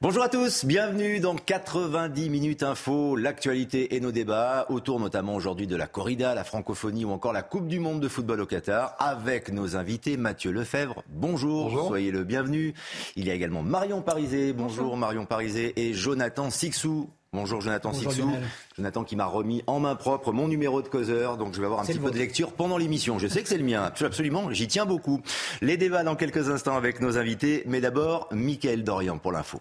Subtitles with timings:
[0.00, 5.68] Bonjour à tous, bienvenue dans 90 minutes info, l'actualité et nos débats autour notamment aujourd'hui
[5.68, 8.96] de la corrida, la francophonie ou encore la Coupe du monde de football au Qatar
[8.98, 11.04] avec nos invités Mathieu Lefebvre.
[11.08, 12.74] Bonjour, soyez le bienvenu.
[13.14, 14.52] Il y a également Marion Parizé.
[14.52, 17.08] Bonjour, Marion Parizé et Jonathan Sixou.
[17.32, 18.32] Bonjour Jonathan Sixou.
[18.76, 21.80] Jonathan qui m'a remis en main propre mon numéro de causeur, donc je vais avoir
[21.80, 23.20] un petit peu de lecture pendant l'émission.
[23.20, 25.20] Je sais que c'est le mien, absolument, j'y tiens beaucoup.
[25.62, 29.60] Les débats dans quelques instants avec nos invités, mais d'abord, Mickaël Dorian pour l'info.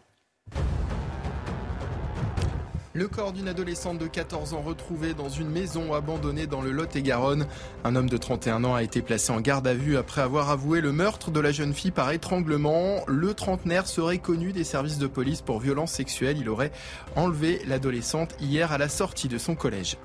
[2.96, 7.48] Le corps d'une adolescente de 14 ans retrouvé dans une maison abandonnée dans le Lot-et-Garonne.
[7.84, 10.80] Un homme de 31 ans a été placé en garde à vue après avoir avoué
[10.80, 13.04] le meurtre de la jeune fille par étranglement.
[13.08, 16.38] Le trentenaire serait connu des services de police pour violence sexuelle.
[16.38, 16.72] Il aurait
[17.16, 19.98] enlevé l'adolescente hier à la sortie de son collège.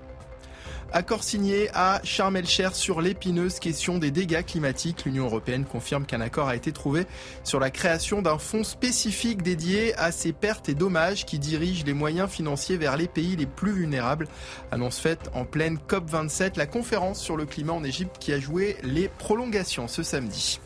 [0.90, 5.04] Accord signé à Sharm el-Cher sur l'épineuse question des dégâts climatiques.
[5.04, 7.06] L'Union européenne confirme qu'un accord a été trouvé
[7.44, 11.92] sur la création d'un fonds spécifique dédié à ces pertes et dommages qui dirige les
[11.92, 14.28] moyens financiers vers les pays les plus vulnérables.
[14.72, 18.78] Annonce faite en pleine COP27, la conférence sur le climat en Égypte qui a joué
[18.82, 20.58] les prolongations ce samedi.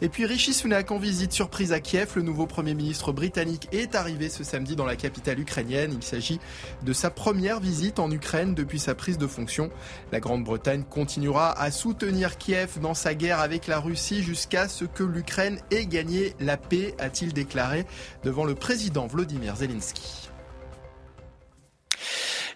[0.00, 2.12] Et puis Rishi Sunak en visite surprise à Kiev.
[2.14, 5.92] Le nouveau Premier ministre britannique est arrivé ce samedi dans la capitale ukrainienne.
[5.92, 6.38] Il s'agit
[6.82, 9.70] de sa première visite en Ukraine depuis sa prise de fonction.
[10.12, 15.02] La Grande-Bretagne continuera à soutenir Kiev dans sa guerre avec la Russie jusqu'à ce que
[15.02, 17.84] l'Ukraine ait gagné la paix, a-t-il déclaré
[18.22, 20.27] devant le président Vladimir Zelensky.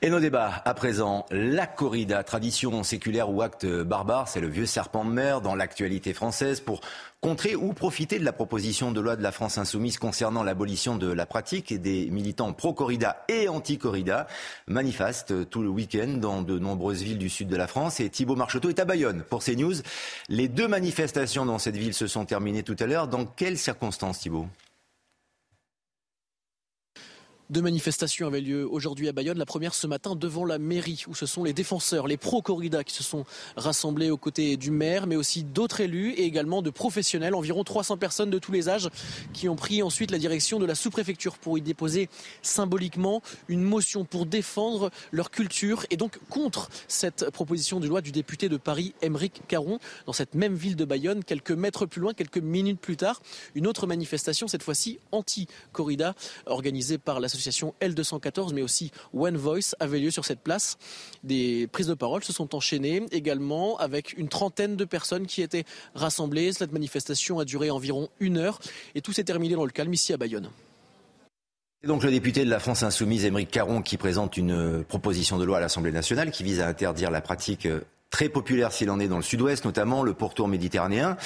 [0.04, 4.66] Et nos débats, à présent, la corrida, tradition séculaire ou acte barbare, c'est le vieux
[4.66, 6.80] serpent de mer dans l'actualité française pour
[7.20, 11.06] contrer ou profiter de la proposition de loi de la France insoumise concernant l'abolition de
[11.06, 14.26] la pratique et des militants pro-corrida et anti-corrida
[14.66, 18.34] manifestent tout le week-end dans de nombreuses villes du sud de la France et Thibault
[18.34, 19.82] Marcheteau est à Bayonne pour CNews.
[20.28, 23.06] Les deux manifestations dans cette ville se sont terminées tout à l'heure.
[23.06, 24.48] Dans quelles circonstances Thibault?
[27.52, 29.38] Deux manifestations avaient lieu aujourd'hui à Bayonne.
[29.38, 32.94] La première ce matin devant la mairie, où ce sont les défenseurs, les pro-corrida qui
[32.94, 33.26] se sont
[33.56, 37.98] rassemblés aux côtés du maire, mais aussi d'autres élus et également de professionnels, environ 300
[37.98, 38.88] personnes de tous les âges,
[39.34, 42.08] qui ont pris ensuite la direction de la sous-préfecture pour y déposer
[42.40, 48.12] symboliquement une motion pour défendre leur culture et donc contre cette proposition de loi du
[48.12, 52.14] député de Paris, Émeric Caron, dans cette même ville de Bayonne, quelques mètres plus loin,
[52.14, 53.20] quelques minutes plus tard.
[53.54, 56.14] Une autre manifestation, cette fois-ci anti-corrida,
[56.46, 60.78] organisée par l'association L214, mais aussi One Voice avait lieu sur cette place.
[61.24, 65.64] Des prises de parole se sont enchaînées également avec une trentaine de personnes qui étaient
[65.94, 66.52] rassemblées.
[66.52, 68.60] Cette manifestation a duré environ une heure
[68.94, 70.48] et tout s'est terminé dans le calme ici à Bayonne.
[71.80, 75.44] C'est donc le député de la France Insoumise, Émeric Caron, qui présente une proposition de
[75.44, 77.66] loi à l'Assemblée nationale qui vise à interdire la pratique
[78.12, 81.16] très populaire s'il en est dans le sud-ouest, notamment le pourtour méditerranéen.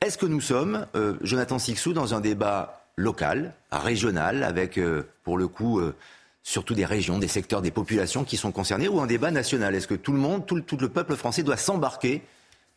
[0.00, 5.38] Est-ce que nous sommes, euh, Jonathan Sixou, dans un débat local, régional, avec euh, pour
[5.38, 5.94] le coup euh,
[6.42, 9.74] surtout des régions, des secteurs, des populations qui sont concernées, ou un débat national.
[9.74, 12.22] Est-ce que tout le monde, tout le peuple français doit s'embarquer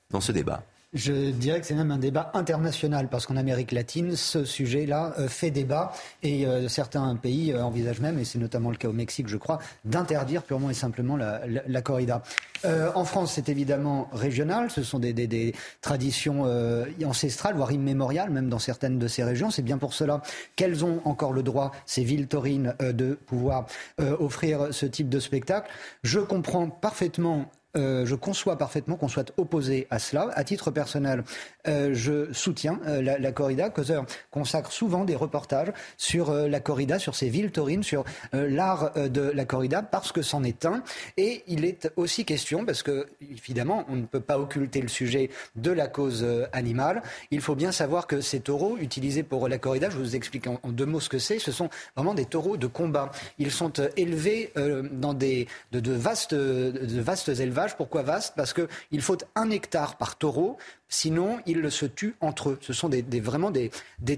[0.09, 0.63] dans ce débat?
[0.94, 5.28] Je dirais que c'est même un débat international parce qu'en Amérique latine, ce sujet-là euh,
[5.28, 8.94] fait débat et euh, certains pays euh, envisagent même, et c'est notamment le cas au
[8.94, 12.22] Mexique, je crois, d'interdire purement et simplement la, corrida.
[12.64, 14.70] en France, c'est évidemment régional.
[14.70, 16.46] Ce sont des, des traditions
[17.06, 19.52] ancestrales, voire immémoriales, même dans certaines de ces régions.
[19.52, 20.22] C'est bien pour cela
[20.56, 23.66] qu'elles ont encore le droit, ces villes taurines, de pouvoir
[24.00, 25.70] offrir ce type de spectacle.
[26.03, 30.29] Je comprends parfaitement euh, je conçois parfaitement qu'on soit opposé à cela.
[30.35, 31.23] À titre personnel,
[31.67, 33.72] euh, je soutiens euh, la, corrida.
[33.72, 38.03] Causeur consacre souvent des reportages sur la corrida, sur ces villes taurines, sur
[38.34, 40.84] l'art de la corrida, parce que c'en est un.
[41.17, 45.29] Et il est aussi question, parce que évidemment, on ne peut pas occulter le sujet
[45.55, 47.01] de la cause animale.
[47.31, 50.59] Il faut bien savoir que ces taureaux utilisés pour la corrida, je vous explique en,
[50.66, 51.40] deux mots ce que c'est.
[51.40, 53.11] Ce sont vraiment des taureaux de combat.
[53.40, 54.51] Ils sont élevés
[54.91, 56.34] dans des de vastes
[57.29, 58.34] élevages pourquoi vaste?
[58.35, 60.57] Parce qu'il faut un hectare par taureau
[60.94, 62.59] Sinon, ils se tuent entre eux.
[62.62, 62.88] Ce sont
[63.20, 63.72] vraiment des,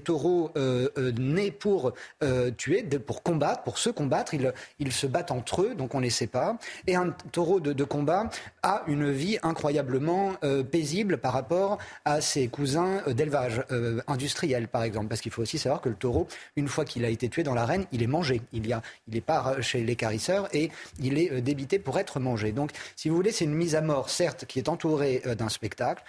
[0.04, 4.34] taureaux euh, euh, nés pour euh, tuer, pour combattre, pour se combattre.
[4.34, 6.58] Ils, se battent entre eux, donc on les sépare.
[6.86, 8.30] Et un taureau de, combat
[8.62, 10.34] a une vie incroyablement
[10.70, 13.64] paisible par rapport à ses cousins d'élevage
[14.08, 15.08] industriel, par exemple.
[15.08, 16.28] Parce qu'il faut aussi savoir que le taureau,
[16.58, 18.42] une fois qu'il a été tué dans l'arène, il est mangé.
[18.52, 18.82] Il, y a,
[19.26, 20.72] pas chez les carisseurs et
[21.02, 22.52] il est débité pour être mangé.
[22.52, 26.04] Donc, si vous voulez, c'est une mise à mort, certes, qui est entourée d'un spectacle.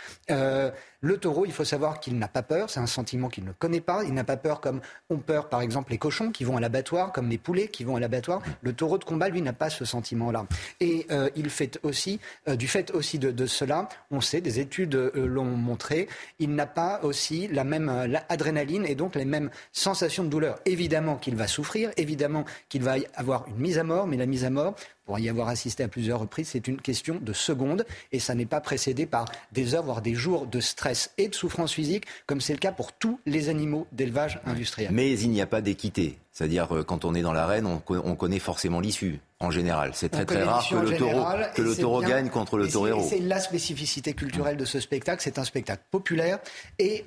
[1.01, 3.81] Le taureau, il faut savoir qu'il n'a pas peur, c'est un sentiment qu'il ne connaît
[3.81, 4.03] pas.
[4.05, 4.81] Il n'a pas peur comme
[5.11, 7.97] ont peur, par exemple, les cochons qui vont à l'abattoir, comme les poulets qui vont
[7.97, 8.43] à l'abattoir.
[8.63, 10.47] Le taureau de combat, lui, n'a pas ce sentiment-là.
[10.81, 12.19] Et euh, il fait aussi,
[12.49, 16.09] euh, du fait aussi de, cela, on sait, des études euh, l'ont montré,
[16.39, 17.89] il n'a pas aussi la même
[18.29, 20.59] adrénaline et donc les mêmes sensations de douleur.
[20.65, 24.27] Évidemment qu'il va souffrir, évidemment qu'il va y avoir une mise à mort, mais la
[24.27, 24.75] mise à mort,
[25.07, 28.45] pour y avoir assisté à plusieurs reprises, c'est une question de secondes et ça n'est
[28.45, 32.41] pas précédé par des heures, voire des jours de stress et de souffrance physique, comme
[32.41, 34.91] c'est le cas pour tous les animaux d'élevage industriel.
[34.93, 36.19] Mais il n'y a pas d'équité.
[36.37, 39.93] C'est-à-dire, euh, quand on est dans l'arène, on, connaît forcément l'issue, en général.
[39.95, 41.25] C'est très très rare que le, taureau,
[41.55, 43.03] que le taureau gagne contre le torero.
[43.09, 45.23] C'est la spécificité culturelle de ce spectacle.
[45.23, 46.39] C'est un spectacle populaire
[46.79, 47.07] et,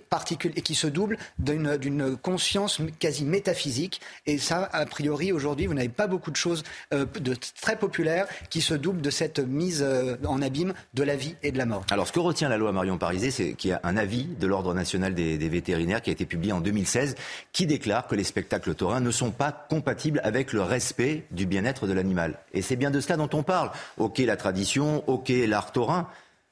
[0.56, 4.02] et qui se double d'une conscience quasi métaphysique.
[4.26, 8.26] Et ça, a priori, aujourd'hui, vous n'avez pas beaucoup de choses euh, de très populaires
[8.50, 11.68] qui se doublent de cette mise euh, en abîme de la vie et de la
[11.68, 11.86] mort.
[11.92, 14.48] Alors, ce que retient la loi Marion Parisé, c'est qu'il y a un avis de
[14.48, 17.14] l'Ordre national des, des vétérinaires qui a été publié en 2016
[17.54, 21.88] qui déclare que les spectacles taurins ne sont pas compatibles avec le respect du bien-être
[21.88, 22.40] de l'animal.
[22.54, 23.72] Et c'est bien de cela dont on parle.
[23.98, 26.08] Ok la tradition, ok l'art taurin,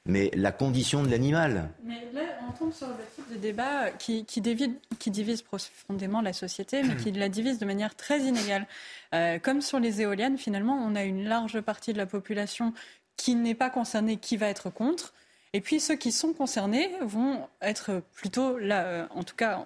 [0.06, 1.70] mais la condition de l'animal.
[1.84, 6.84] Mais là, on tombe sur le type de débat qui, qui, divise profondément la société,
[6.84, 8.68] mais qui la divise de manière très inégale.
[9.14, 12.74] Euh, comme sur les éoliennes, finalement, on a une large partie de la population
[13.16, 15.14] qui n'est pas concernée, qui va être contre.
[15.54, 19.64] Et puis ceux qui sont concernés vont être plutôt, là, euh, en tout cas,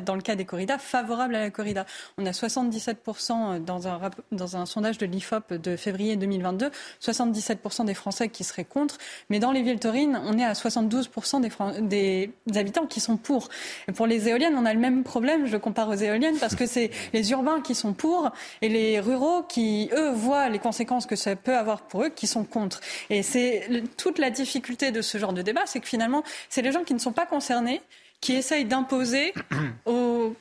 [0.00, 1.84] dans le cas des corridas, favorables à la corrida.
[2.16, 4.00] On a 77% dans un,
[4.32, 6.70] dans un sondage de l'IFOP de février 2022,
[7.02, 8.98] 77% des Français qui seraient contre.
[9.28, 13.48] Mais dans les villes taurines, on est à 72% des, des, habitants qui sont pour.
[13.88, 16.66] Et pour les éoliennes, on a le même problème, je compare aux éoliennes, parce que
[16.66, 18.30] c'est les urbains qui sont pour
[18.62, 22.26] et les ruraux qui, eux, voient les conséquences que ça peut avoir pour eux, qui
[22.26, 22.80] sont contre.
[23.10, 26.72] Et c'est toute la difficulté de ce genre de débat, c'est que finalement, c'est les
[26.72, 27.82] gens qui ne sont pas concernés
[28.22, 29.34] qui essayent d'imposer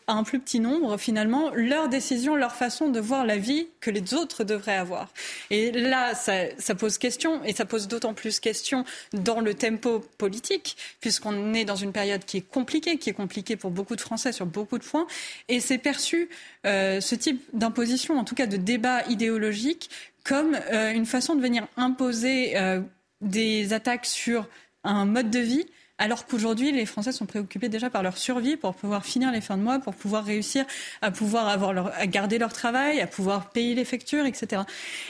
[0.07, 3.89] à un plus petit nombre, finalement, leur décision, leur façon de voir la vie que
[3.89, 5.11] les autres devraient avoir.
[5.49, 10.77] Et là, ça, pose question, et ça pose d'autant plus question dans le tempo politique,
[11.01, 14.31] puisqu'on est dans une période qui est compliquée, qui est compliquée pour beaucoup de Français
[14.31, 15.07] sur beaucoup de points,
[15.49, 16.29] et c'est perçu,
[16.67, 19.89] euh, ce type d'imposition, en tout cas de débat idéologique,
[20.23, 22.81] comme euh, une façon de venir imposer euh,
[23.21, 24.47] des attaques sur
[24.83, 25.65] un mode de vie
[26.01, 29.55] alors qu'aujourd'hui, les Français sont préoccupés déjà par leur survie pour pouvoir finir les fins
[29.55, 30.65] de mois, pour pouvoir réussir
[31.03, 34.63] à pouvoir avoir leur, à garder leur travail, à pouvoir payer les factures, etc.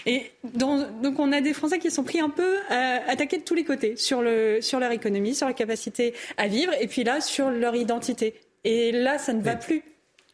[0.06, 3.56] Et donc, on a des Français qui sont pris un peu euh, attaqués de tous
[3.56, 7.22] les côtés sur, le, sur leur économie, sur la capacité à vivre, et puis là,
[7.22, 8.34] sur leur identité.
[8.66, 9.84] Et là, ça ne va plus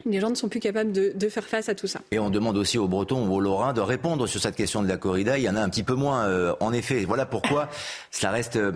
[0.05, 2.01] les gens ne sont plus capables de, faire face à tout ça.
[2.11, 4.87] Et on demande aussi aux Bretons ou aux Lorrains de répondre sur cette question de
[4.87, 5.37] la corrida.
[5.37, 7.03] Il y en a un petit peu moins, euh, en effet.
[7.05, 7.69] Voilà pourquoi
[8.11, 8.71] cela reste euh,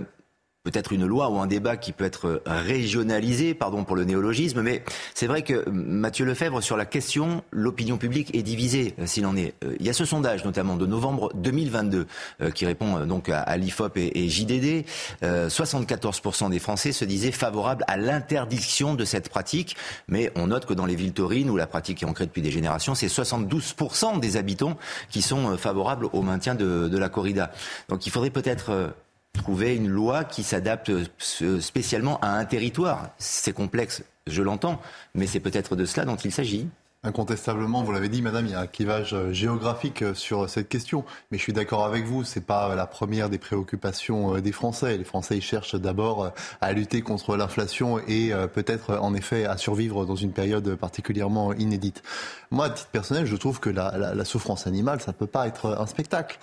[0.63, 4.83] peut-être une loi ou un débat qui peut être régionalisé, pardon pour le néologisme, mais
[5.15, 9.35] c'est vrai que Mathieu Lefebvre, sur la question, l'opinion publique est divisée, euh, s'il en
[9.35, 9.55] est.
[9.63, 12.05] Euh, il y a ce sondage, notamment de novembre 2022,
[12.41, 14.85] euh, qui répond donc à, l'IFOP et, JDD.
[15.21, 19.75] 74% des Français se disaient favorables à l'interdiction de cette pratique,
[20.07, 22.51] mais on note que dans les villes taurines, où la pratique est ancrée depuis des
[22.51, 24.77] générations, c'est 72% des habitants
[25.09, 27.51] qui sont favorables au maintien de, de la corrida.
[27.89, 28.93] Donc il faudrait peut-être
[29.33, 33.09] trouver une loi qui s'adapte euh, spécialement à un territoire.
[33.17, 34.81] C'est complexe, je l'entends,
[35.15, 36.69] mais c'est peut-être de cela dont il s'agit.
[37.03, 40.69] Incontestablement, vous l'avez dit, madame, il y a un clivage euh, géographique euh, sur cette
[40.69, 41.03] question.
[41.31, 44.97] Mais je suis d'accord avec vous, c'est pas la première des préoccupations des Français.
[44.99, 46.31] Les Français, ils cherchent d'abord
[46.61, 52.03] à lutter contre l'inflation et peut-être, en effet, à survivre dans une période particulièrement inédite.
[52.51, 55.87] Moi, à titre personnel, je trouve que la, souffrance animale, ça peut pas être un
[55.87, 56.37] spectacle.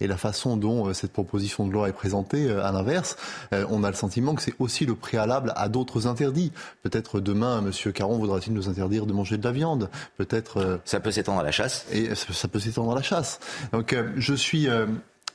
[0.00, 3.16] Et la façon dont euh, cette proposition de loi est présentée, euh, à l'inverse,
[3.52, 6.52] euh, on a le sentiment que c'est aussi le préalable à d'autres interdits.
[6.82, 9.81] Peut-être demain, Monsieur Caron voudra-t-il nous interdire de manger de la viande.
[10.16, 10.80] Peut-être.
[10.84, 11.86] Ça peut s'étendre à la chasse.
[11.92, 13.40] Et ça peut s'étendre à la chasse.
[13.72, 14.68] Donc, je suis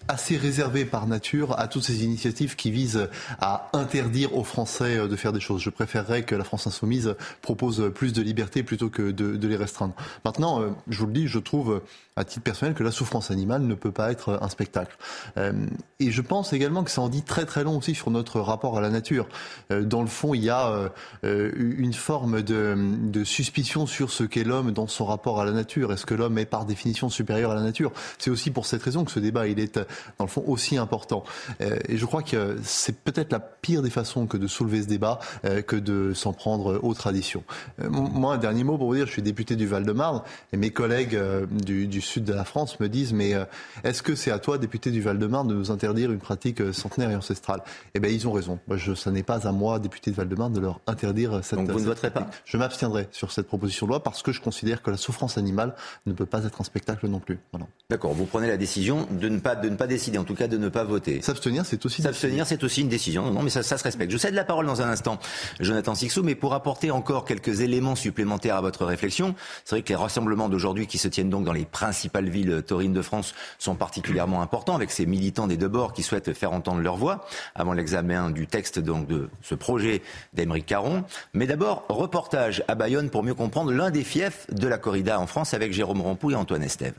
[0.08, 5.08] assez réservé par nature à toutes ces initiatives qui visent à interdire aux Français euh,
[5.08, 5.62] de faire des choses.
[5.62, 9.94] Je préférerais que la France insoumise propose plus de liberté plutôt que de, les restreindre.
[10.26, 11.82] Maintenant, euh, je vous le dis, je trouve
[12.16, 14.98] à titre personnel que la souffrance animale ne peut pas être un spectacle.
[15.38, 15.54] Euh,
[16.00, 18.78] et je pense également que ça en dit très très long aussi sur notre rapport
[18.78, 19.28] à la nature.
[19.70, 20.90] Dans le fond, il y a
[21.24, 25.92] une forme de, de suspicion sur ce qu'est l'homme dans son rapport à la nature.
[25.92, 27.92] Est-ce que l'homme est par définition supérieur à la nature?
[28.18, 29.80] C'est aussi pour cette raison que ce débat il est
[30.18, 31.24] dans le fond, aussi important.
[31.60, 35.20] et je crois que c'est peut-être la pire des façons que de soulever ce débat
[35.66, 37.44] que de s'en prendre aux traditions.
[37.90, 40.22] moi, un dernier mot pour vous dire, je suis député du Val-de-Marne
[40.54, 41.20] et mes collègues
[41.52, 43.34] du, du, sud de la France me disent, mais
[43.84, 47.16] est-ce que c'est à toi, député du Val-de-Marne, de nous interdire une pratique centenaire et
[47.16, 47.62] ancestrale?
[47.94, 48.60] Eh bien, ils ont raison.
[48.68, 51.60] Moi, je, ça n'est pas à moi, député de Val-de-Marne, de leur interdire cette.
[51.60, 52.28] Donc vous ne voterez pas?
[52.46, 55.76] Je m'abstiendrai sur cette proposition de loi parce que je considère que la souffrance animale
[56.06, 57.40] ne peut pas être un spectacle non plus.
[57.90, 58.14] D'accord.
[58.14, 60.58] Vous prenez la décision de ne pas de ne pas décider, en tout cas de
[60.58, 61.22] ne pas voter.
[61.22, 62.02] S'abstenir, c'est aussi.
[62.02, 63.32] S'abstenir, c'est aussi une décision.
[63.32, 64.12] Non, mais ça, ça se respecte.
[64.12, 65.20] Je cède la parole dans un instant,
[65.60, 69.90] Jonathan Sixou, mais pour apporter encore quelques éléments supplémentaires à votre réflexion, c'est vrai que
[69.90, 73.76] les rassemblements d'aujourd'hui qui se tiennent donc dans les principales villes taurines de France sont
[73.76, 77.74] particulièrement importants, avec ces militants des deux bords qui souhaitent faire entendre leur voix avant
[77.74, 80.02] l'examen du texte donc de ce projet
[80.34, 81.04] d'Émeric Caron.
[81.34, 85.28] Mais d'abord, reportage à Bayonne pour mieux comprendre l'un des fiefs de la corrida en
[85.28, 86.96] France avec Jérôme Rampoux et Antoine Estève.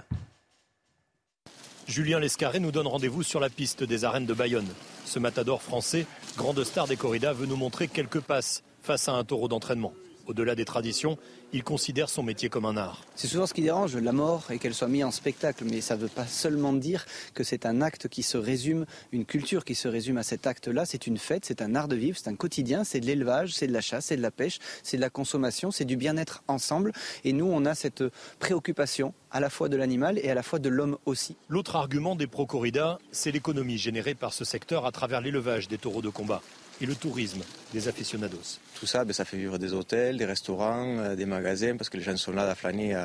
[1.88, 4.68] Julien Lescarré nous donne rendez-vous sur la piste des arènes de Bayonne.
[5.06, 6.04] Ce matador français,
[6.36, 9.94] grande star des corridas, veut nous montrer quelques passes face à un taureau d'entraînement.
[10.28, 11.16] Au-delà des traditions,
[11.54, 13.02] il considère son métier comme un art.
[13.16, 15.96] C'est souvent ce qui dérange, la mort et qu'elle soit mise en spectacle, mais ça
[15.96, 19.74] ne veut pas seulement dire que c'est un acte qui se résume, une culture qui
[19.74, 20.84] se résume à cet acte-là.
[20.84, 23.66] C'est une fête, c'est un art de vivre, c'est un quotidien, c'est de l'élevage, c'est
[23.66, 26.92] de la chasse, c'est de la pêche, c'est de la consommation, c'est du bien-être ensemble.
[27.24, 28.04] Et nous, on a cette
[28.38, 31.36] préoccupation à la fois de l'animal et à la fois de l'homme aussi.
[31.48, 36.02] L'autre argument des pro-corridas, c'est l'économie générée par ce secteur à travers l'élevage des taureaux
[36.02, 36.42] de combat
[36.80, 37.42] et le tourisme
[37.72, 38.58] des aficionados.
[38.78, 41.96] Tout ça, ben, ça fait vivre des hôtels, des restaurants, euh, des magasins, parce que
[41.96, 42.96] les gens sont là à flâner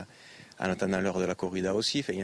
[0.60, 2.04] en attendant l'heure de la corrida aussi.
[2.10, 2.24] il y,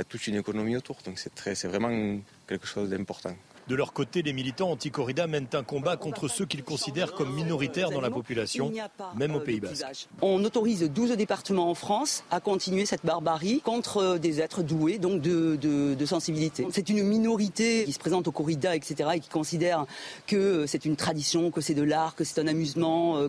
[0.00, 3.36] a toute une économie autour, donc c'est vraiment quelque chose d'important.
[3.68, 7.90] De leur côté, les militants anti-corrida mènent un combat contre ceux qu'ils considèrent comme minoritaires
[7.90, 8.70] dans la population,
[9.16, 10.08] même au Pays Basque.
[10.20, 15.20] On autorise 12 départements en France à continuer cette barbarie contre des êtres doués donc
[15.20, 16.66] de, sensibilité.
[16.70, 19.86] C'est une minorité qui se présente au corrida, etc., et qui considère
[20.26, 23.28] que c'est une tradition, que c'est de l'art, que c'est un amusement, euh,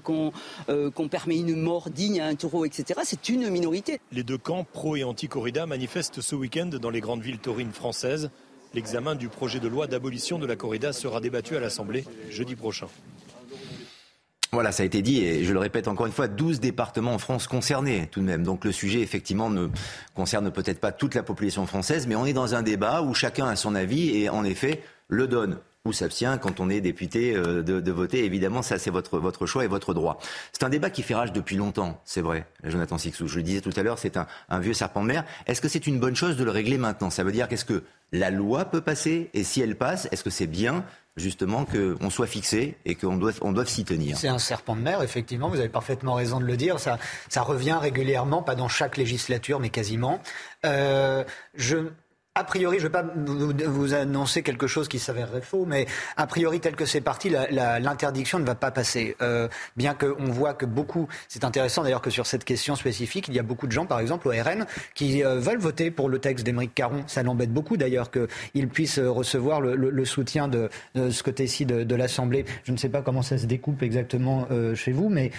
[0.70, 3.00] euh, qu'on permet une mort digne à un taureau, etc.
[3.06, 4.00] C'est une minorité.
[4.12, 8.30] Les deux camps, pro et anti-corrida, manifestent ce week-end dans les grandes villes taurines françaises.
[8.76, 12.88] L'examen du projet de loi d'abolition de la corrida sera débattu à l'Assemblée jeudi prochain.
[14.52, 17.18] Voilà, ça a été dit et je le répète encore une fois, 12 départements en
[17.18, 18.44] France concernés tout de même.
[18.44, 19.70] Donc le sujet effectivement ne
[20.14, 23.48] concerne peut-être pas toute la population française, mais on est dans un débat où chacun
[23.48, 27.62] a son avis et en effet le donne ou s'abstient quand on est député euh,
[27.62, 28.26] de, voter.
[28.26, 30.20] Évidemment, ça c'est votre, votre choix et votre droit.
[30.52, 33.28] C'est un débat qui fait rage depuis longtemps, c'est vrai, Jonathan Sixou.
[33.28, 35.26] Je le disais tout à l'heure, c'est un, un, vieux serpent de mer.
[35.48, 37.10] Est-ce que c'est une bonne chose de le régler maintenant?
[37.10, 39.30] Ça veut dire qu'est-ce que la loi peut passer?
[39.34, 40.84] Et si elle passe, est-ce que c'est bien
[41.18, 44.18] justement qu'on soit fixé et qu'on doive, on doive s'y tenir?
[44.18, 46.80] C'est un serpent de mer, effectivement, vous avez parfaitement raison de le dire.
[46.80, 46.98] Ça,
[47.30, 50.22] ça revient régulièrement, pas dans chaque législature, mais quasiment.
[50.66, 51.24] Euh,
[51.56, 51.90] je,
[52.38, 53.06] a priori, je ne vais pas
[53.68, 55.86] vous, annoncer quelque chose qui s'avérerait faux, mais
[56.18, 59.16] a priori, tel que c'est parti, l'interdiction ne va pas passer.
[59.22, 63.36] Euh, bien qu'on voit que beaucoup, c'est intéressant d'ailleurs que sur cette question spécifique, il
[63.36, 64.66] y a beaucoup de gens, par exemple au RN,
[64.96, 67.04] qui euh, veulent voter pour le texte d'Émeric Caron.
[67.08, 72.44] Ça l'embête beaucoup d'ailleurs qu'il puisse recevoir le, soutien de, ce côté-ci de, l'Assemblée.
[72.66, 75.32] Je ne sais pas comment ça se découpe exactement euh, chez vous, mais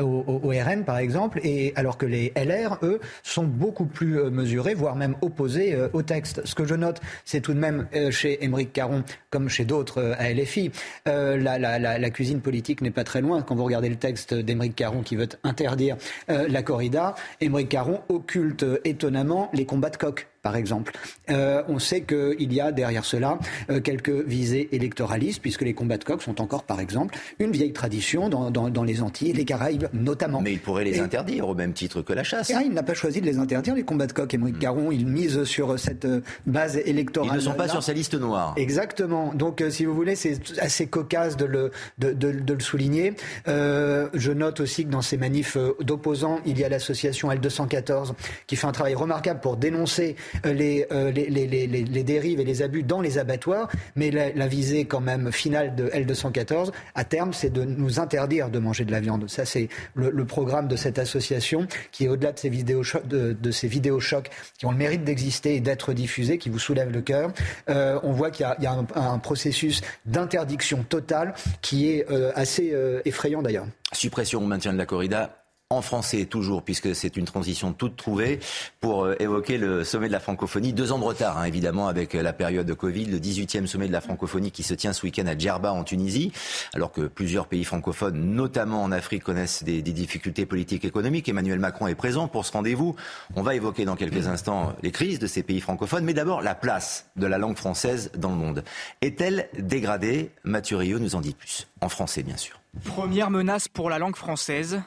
[0.00, 4.74] au, au, RN, par exemple, et alors que les LR, eux, sont beaucoup plus mesurés,
[4.74, 6.33] voire même opposés au texte.
[6.44, 9.98] Ce que je note, c'est tout de même euh, chez Émeric Caron, comme chez d'autres
[9.98, 10.70] euh, à LFI,
[11.08, 13.42] euh, la, cuisine politique n'est pas très loin.
[13.42, 15.96] Quand vous regardez le texte d'Émeric Caron qui veut interdire
[16.28, 20.92] la corrida, Émeric Caron occulte étonnamment les combats de coq par exemple.
[21.30, 23.38] Euh, on sait qu'il y a derrière cela
[23.70, 27.72] euh, quelques visées électoralistes, puisque les combats de coqs sont encore, par exemple, une vieille
[27.72, 30.42] tradition dans, les Antilles et les Caraïbes notamment.
[30.42, 32.52] Mais il pourrait les interdire au même titre que la chasse.
[32.54, 34.34] Ah, il n'a pas choisi de les interdire, les combats de coqs.
[34.34, 34.58] Émeric hmm.
[34.58, 37.30] Caron, il mise sur cette euh, base électorale.
[37.32, 38.54] Ils ne sont pas sur sa liste noire.
[38.56, 39.32] Exactement.
[39.34, 43.14] Donc, si vous voulez, c'est assez cocasse de le, de, le souligner.
[43.46, 48.12] je note aussi que dans ces manifs d'opposants, il y a l'association L214
[48.46, 50.16] qui fait un travail remarquable pour dénoncer
[50.46, 50.54] euh,
[50.92, 54.84] euh, les, les, les, les, dérives et les abus dans les abattoirs, mais la, visée
[54.84, 59.00] quand même finale de L214, à terme, c'est de nous interdire de manger de la
[59.00, 59.28] viande.
[59.28, 63.68] Ça, c'est le, programme de cette association qui, au-delà de ces vidéos de, de ces
[63.68, 67.32] vidéos chocs qui ont le mérite d'exister et d'être diffusées, qui vous soulèvent le cœur,
[67.68, 73.66] euh, on voit qu'il y a, un, processus d'interdiction totale qui est assez effrayant d'ailleurs.
[73.92, 75.43] Suppression ou maintien de la corrida,
[75.76, 78.40] en français toujours, puisque c'est une transition toute trouvée,
[78.80, 80.72] pour euh, évoquer le sommet de la francophonie.
[80.72, 83.92] Deux ans de retard, hein, évidemment, avec la période de Covid, le 18e sommet de
[83.92, 86.32] la francophonie qui se tient ce week-end à Djerba en Tunisie,
[86.74, 91.28] alors que plusieurs pays francophones, notamment en Afrique, connaissent des, difficultés politiques et économiques.
[91.28, 92.96] Emmanuel Macron est présent pour ce rendez-vous.
[93.36, 96.54] On va évoquer dans quelques instants les crises de ces pays francophones, mais d'abord la
[96.54, 98.64] place de la langue française dans le monde.
[99.00, 100.30] Est-elle dégradée?
[100.44, 102.60] Mathieu Rio nous en dit plus, en français bien sûr.
[102.84, 104.82] Première menace pour la langue française,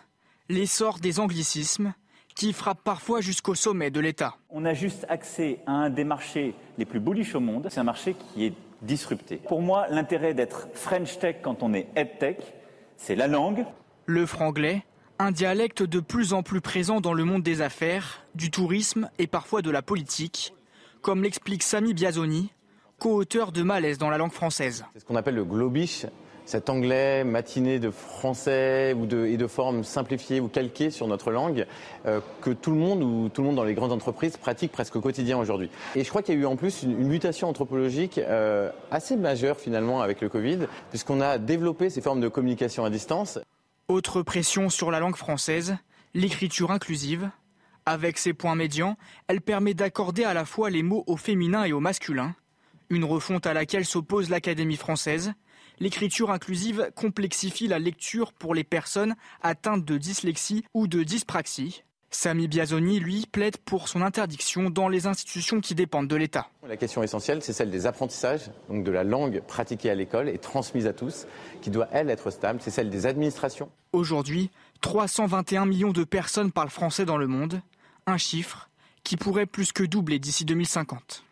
[0.50, 1.94] l'essor des anglicismes
[2.36, 4.36] qui frappent parfois jusqu'au sommet de l'État.
[4.50, 7.68] On a juste accès à un des marchés les plus bullish au monde.
[7.72, 9.38] C'est un marché qui est disrupté.
[9.38, 12.38] Pour moi, l'intérêt d'être French Tech quand on est Ed Tech,
[12.96, 13.66] c'est la langue.
[14.06, 14.84] Le franglais,
[15.20, 19.26] un dialecte de plus en plus présent dans le monde des affaires, du tourisme et
[19.26, 20.54] parfois de la politique,
[21.02, 22.52] comme l'explique Sami Biazoni,
[23.00, 24.86] co-auteur de Malaise dans la langue française.
[24.94, 26.06] C'est ce qu'on appelle le globish,
[26.48, 28.96] cet anglais matiné de français
[29.28, 31.66] et de formes simplifiées ou calquées sur notre langue
[32.06, 34.96] euh, que tout le monde ou tout le monde dans les grandes entreprises pratique presque
[34.96, 35.70] au quotidien aujourd'hui.
[35.96, 39.18] Et je crois qu'il y a eu en plus une, une mutation anthropologique euh, assez
[39.18, 43.40] majeure finalement avec le Covid, puisqu'on a développé ces formes de communication à distance.
[43.90, 45.76] Autre pression sur la langue française,
[46.14, 47.30] l'écriture inclusive.
[47.86, 48.96] Avec ses points médians,
[49.28, 52.36] elle permet d'accorder à la fois les mots au féminin et au masculin.
[52.90, 55.34] Une refonte à laquelle s'oppose l'Académie française.
[55.80, 61.84] L'écriture inclusive complexifie la lecture pour les personnes atteintes de dyslexie ou de dyspraxie.
[62.10, 66.50] Sami Biazoni, lui, plaide pour son interdiction dans les institutions qui dépendent de l'État.
[66.68, 70.38] La question essentielle, c'est celle des apprentissages, donc de la langue pratiquée à l'école et
[70.38, 71.28] transmise à tous,
[71.62, 72.60] qui doit, elle, être stable.
[72.62, 73.70] C'est celle des administrations.
[73.92, 74.50] Aujourd'hui,
[74.82, 77.62] 321 millions de personnes parlent français dans le monde,
[78.06, 78.70] un chiffre
[79.04, 81.24] qui pourrait plus que doubler d'ici 2050.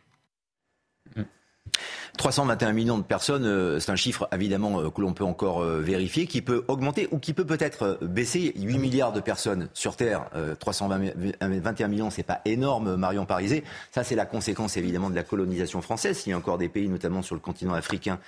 [2.17, 5.81] 321 millions de personnes, euh, c'est un chiffre évidemment euh, que l'on peut encore euh,
[5.81, 8.53] vérifier, qui peut augmenter ou qui peut peut-être baisser.
[8.55, 10.29] 8 milliards de personnes sur Terre,
[10.59, 13.63] 321 millions, c'est pas énorme, Marion Parisé.
[13.91, 16.23] Ça, c'est la conséquence évidemment de la colonisation française.
[16.25, 18.19] Il y a encore des pays, notamment sur le continent africain,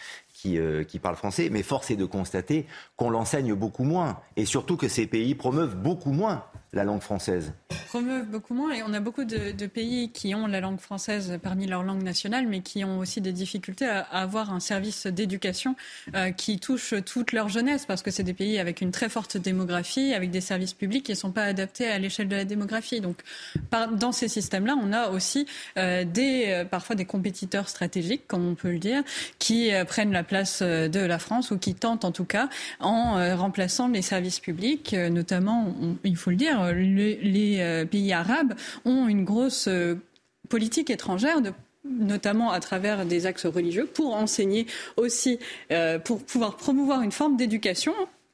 [0.42, 1.50] qui, qui parlent français.
[1.52, 2.66] Mais force est de constater
[2.96, 4.20] qu'on l'enseigne beaucoup moins.
[4.36, 7.54] Et surtout que ces pays promeuvent beaucoup moins la langue française
[7.88, 11.66] Promeuvent beaucoup moins et on a beaucoup de, pays qui ont la langue française parmi
[11.66, 15.76] leurs langues nationales mais qui ont aussi des difficultés à, avoir un service d'éducation
[16.16, 19.38] euh, qui touche toute leur jeunesse parce que c'est des pays avec une très forte
[19.38, 23.00] démographie, avec des services publics qui ne sont pas adaptés à l'échelle de la démographie.
[23.02, 23.24] Donc
[23.92, 25.46] dans ces systèmes-là, on a aussi
[25.78, 29.04] euh, des, euh, parfois des compétiteurs stratégiques, comme on peut le dire,
[29.40, 33.18] qui euh, prennent la place de la France ou qui tentent en tout cas en
[33.18, 38.54] euh, remplaçant les services publics, notamment, on, il faut le dire, les, pays arabes
[38.86, 39.70] ont une grosse
[40.50, 41.42] politique étrangère
[41.90, 44.68] notamment à travers des axes religieux, pour enseigner
[44.98, 45.40] aussi,
[45.72, 47.94] euh, pour pouvoir promouvoir une forme d'éducation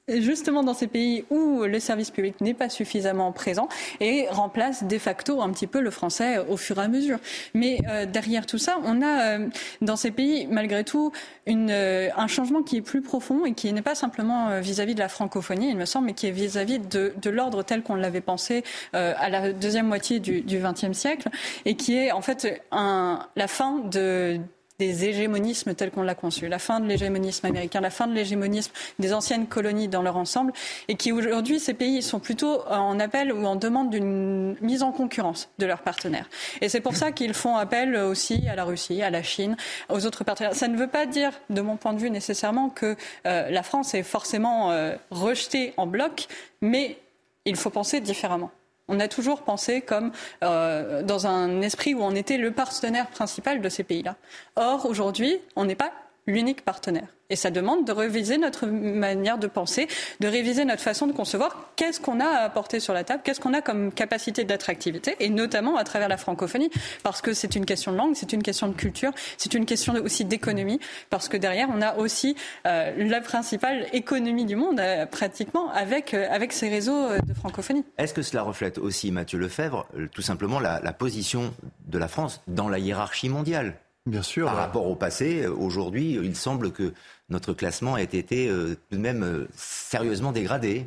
[0.09, 3.69] justement dans ces pays où le service public n'est pas suffisamment présent
[4.01, 7.19] et remplace de facto un petit peu le français au fur et à mesure.
[7.53, 9.47] Mais euh, derrière tout ça, on a euh,
[9.81, 11.13] dans ces pays malgré tout
[11.45, 14.95] une, euh, un changement qui est plus profond et qui n'est pas simplement vis-à-vis -vis
[14.95, 17.81] de la francophonie, il me semble, mais qui est vis-à-vis -vis de, de l'ordre tel
[17.81, 21.29] qu'on l'avait pensé à la deuxième moitié du XXe siècle
[21.65, 24.39] et qui est en fait un, la fin de
[24.87, 28.71] des hégémonismes tels qu'on l'a conçu, la fin de l'hégémonisme américain, la fin de l'hégémonisme
[28.99, 30.53] des anciennes colonies dans leur ensemble,
[30.87, 34.91] et qui aujourd'hui, ces pays sont plutôt en appel ou en demande d'une mise en
[34.91, 36.29] concurrence de leurs partenaires.
[36.61, 39.55] Et c'est pour ça qu'ils font appel aussi à la Russie, à la Chine,
[39.89, 40.55] aux autres partenaires.
[40.55, 43.93] Ça ne veut pas dire, de mon point de vue, nécessairement que euh, la France
[43.93, 46.27] est forcément euh, rejetée en bloc,
[46.61, 46.97] mais
[47.45, 48.51] il faut penser différemment.
[48.93, 50.11] On a toujours pensé comme
[50.43, 54.15] euh, dans un esprit où on était le partenaire principal de ces pays-là.
[54.55, 55.91] Or, aujourd'hui, on n'est pas
[56.27, 57.07] l'unique partenaire.
[57.29, 59.87] Et ça demande de réviser notre manière de penser,
[60.19, 63.39] de réviser notre façon de concevoir qu'est-ce qu'on a à apporter sur la table, qu'est-ce
[63.39, 66.69] qu'on a comme capacité d'attractivité, et notamment à travers la francophonie,
[67.01, 69.93] parce que c'est une question de langue, c'est une question de culture, c'est une question
[69.95, 72.35] aussi d'économie, parce que derrière, on a aussi
[72.67, 77.83] euh, la principale économie du monde, euh, pratiquement, avec, euh, avec ces réseaux de francophonie.
[77.97, 81.53] Est-ce que cela reflète aussi, Mathieu Lefebvre, tout simplement la, la position
[81.87, 83.75] de la France dans la hiérarchie mondiale?
[84.05, 84.47] Bien sûr.
[84.47, 86.93] Par rapport au passé, aujourd'hui, il semble que
[87.29, 90.85] notre classement ait été euh, tout de même euh, sérieusement dégradé.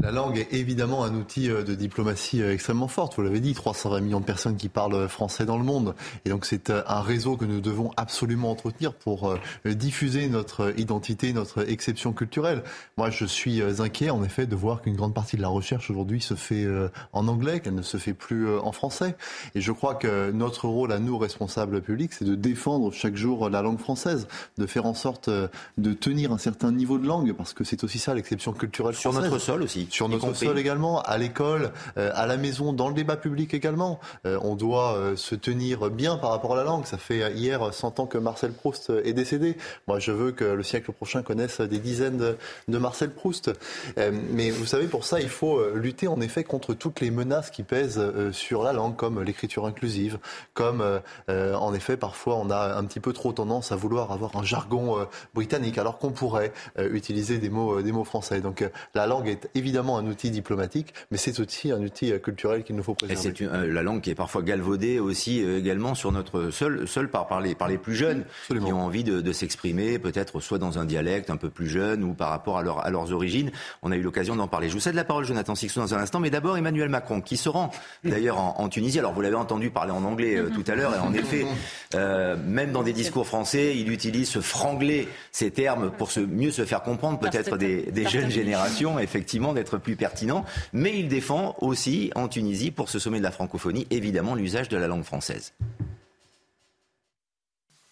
[0.00, 3.10] La langue est évidemment un outil euh, de diplomatie extrêmement fort.
[3.16, 5.94] Vous l'avez dit, 320 millions de personnes qui parlent français dans le monde.
[6.24, 9.34] Et donc c'est un réseau que nous devons absolument entretenir pour
[9.64, 12.62] diffuser notre identité, notre exception culturelle.
[12.96, 16.20] Moi, je suis inquiet en effet de voir qu'une grande partie de la recherche aujourd'hui
[16.20, 16.66] se fait
[17.12, 19.16] en anglais, qu'elle ne se fait plus en français.
[19.54, 23.48] Et je crois que notre rôle à nous, responsables publics, c'est de défendre chaque jour
[23.50, 27.52] la langue française, de faire en sorte de tenir un certain niveau de langue, parce
[27.52, 29.30] que c'est aussi ça l'exception culturelle Sur française.
[29.30, 32.94] notre sol aussi Sur notre sol également, à l'école, euh, à la maison, dans le
[32.94, 34.00] débat public également.
[34.26, 36.84] Euh, on doit euh, se tenir bien par rapport à la langue.
[36.86, 39.56] Ça fait hier 100 ans que Marcel Proust est décédé.
[39.86, 42.36] Moi, je veux que le siècle prochain connaisse des dizaines de,
[42.68, 43.50] de Marcel Proust.
[43.96, 47.62] mais vous savez, pour ça, il faut lutter en effet contre toutes les menaces qui
[47.62, 48.00] pèsent
[48.32, 50.18] sur la langue, comme l'écriture inclusive,
[50.54, 50.82] comme
[51.28, 55.06] en effet, parfois, on a un petit peu trop tendance à vouloir avoir un jargon
[55.34, 58.40] britannique, alors qu'on pourrait utiliser des mots, des mots français.
[58.40, 62.64] Donc, la langue est évidemment un outil diplomatique, mais c'est aussi un outil euh, culturel
[62.64, 63.28] qu'il nous faut préserver.
[63.28, 66.86] Et c'est euh, la langue qui est parfois galvaudée aussi euh, également sur notre sol,
[66.86, 70.58] seul par, par, les, par les plus jeunes qui ont envie de, s'exprimer, peut-être soit
[70.58, 73.50] dans un dialecte un peu plus jeune ou par rapport à, leur, à leurs origines.
[73.82, 74.68] On a eu l'occasion d'en parler.
[74.68, 77.36] Je vous cède la parole, Jonathan Sixou, dans un instant, mais d'abord Emmanuel Macron, qui
[77.36, 77.70] se rend
[78.04, 78.98] d'ailleurs en, Tunisie.
[78.98, 81.46] Alors vous l'avez entendu parler en anglais tout à l'heure, et en effet,
[81.94, 86.64] même dans des discours français, il utilise ce franglais, ces termes, pour se, mieux se
[86.64, 90.46] faire comprendre peut-être des, des jeunes générations, effectivement, d'être plus pertinent.
[90.72, 94.78] Mais il défend aussi en Tunisie, pour ce sommet de la francophonie, évidemment l'usage de
[94.78, 95.52] la langue française.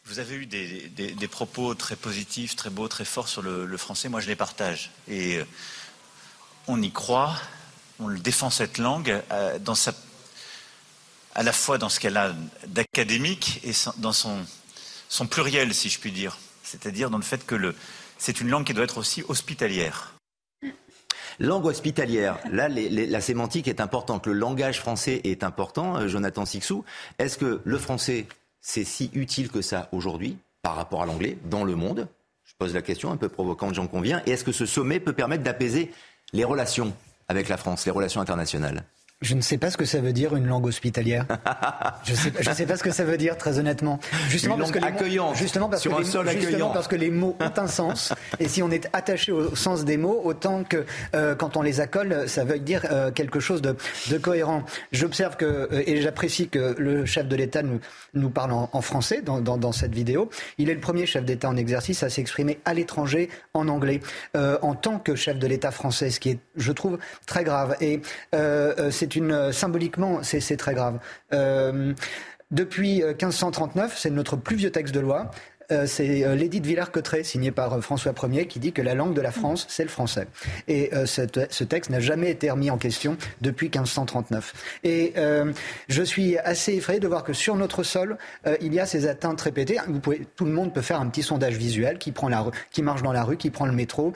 [0.07, 4.09] Vous avez eu des, propos très positifs, très beaux, très forts sur le, français.
[4.09, 4.93] Moi, je les partage.
[5.09, 5.45] Et euh,
[6.69, 7.35] on y croit,
[7.99, 9.93] on le défend cette langue euh, dans sa,
[11.35, 12.35] à la fois dans ce qu'elle a
[12.69, 14.39] d'académique et dans son,
[15.09, 16.39] son pluriel, si je puis dire.
[16.63, 17.75] C'est-à-dire dans le fait que
[18.17, 20.16] c'est une langue qui doit être aussi hospitalière.
[21.39, 24.27] Langue hospitalière, là, la sémantique est importante.
[24.27, 26.85] Le langage français est important, euh, Jonathan Sixou.
[27.19, 28.27] Est-ce que le français,
[28.61, 32.09] c'est si utile que ça aujourd'hui par rapport à l'anglais dans le monde?
[32.45, 34.23] Je pose la question un peu provocante, j'en conviens.
[34.27, 35.93] Et est-ce que ce sommet peut permettre d'apaiser
[36.33, 36.95] les relations
[37.29, 38.85] avec la France, les relations internationales?
[39.23, 41.25] Je ne sais pas ce que ça veut dire une langue hospitalière.
[42.05, 43.99] je ne sais, je sais pas ce que ça veut dire très honnêtement.
[44.29, 47.53] Justement parce que les mots, justement parce que les, justement parce que les mots ont
[47.57, 48.13] un sens.
[48.41, 51.81] Et si on est attaché au sens des mots, autant que euh, quand on les
[51.81, 53.75] accole, ça veut dire euh, quelque chose de,
[54.11, 54.65] de cohérent.
[54.93, 57.81] J'observe que euh, et j'apprécie que le chef de l'État nous,
[58.13, 60.29] nous parle en, en français dans, dans, dans, cette vidéo.
[60.59, 64.01] Il est le premier chef d'État en exercice à s'exprimer à l'étranger en anglais
[64.35, 67.77] en tant que chef de l'État français, ce qui est, je trouve, très grave.
[67.81, 68.01] Et
[68.91, 70.99] c'est c'est une euh, symboliquement, c'est très grave.
[71.33, 71.95] Euh,
[72.51, 75.31] depuis 1539, euh, c'est notre plus vieux texte de loi.
[75.73, 78.95] Euh, c'est euh, l'édit de Villers-Cotterêts, signé par euh, François Ier, qui dit que la
[78.95, 80.29] langue de la France, c'est le français.
[80.69, 84.53] Et ce texte n'a jamais été remis en question depuis 1539.
[84.85, 85.15] Et
[85.89, 88.17] je suis assez effrayé de voir que sur notre sol,
[88.61, 89.79] il y a ces atteintes répétées.
[89.89, 92.53] Vous pouvez, tout le monde peut faire un petit sondage visuel qui prend la rue,
[92.71, 94.13] qui marche dans la rue, qui prend le métro,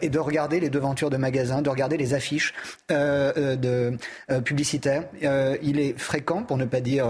[0.00, 2.54] et de regarder les devantures de magasins, de regarder les affiches
[2.88, 3.96] de
[4.44, 5.04] publicitaires.
[5.62, 7.08] il est fréquent, pour ne pas dire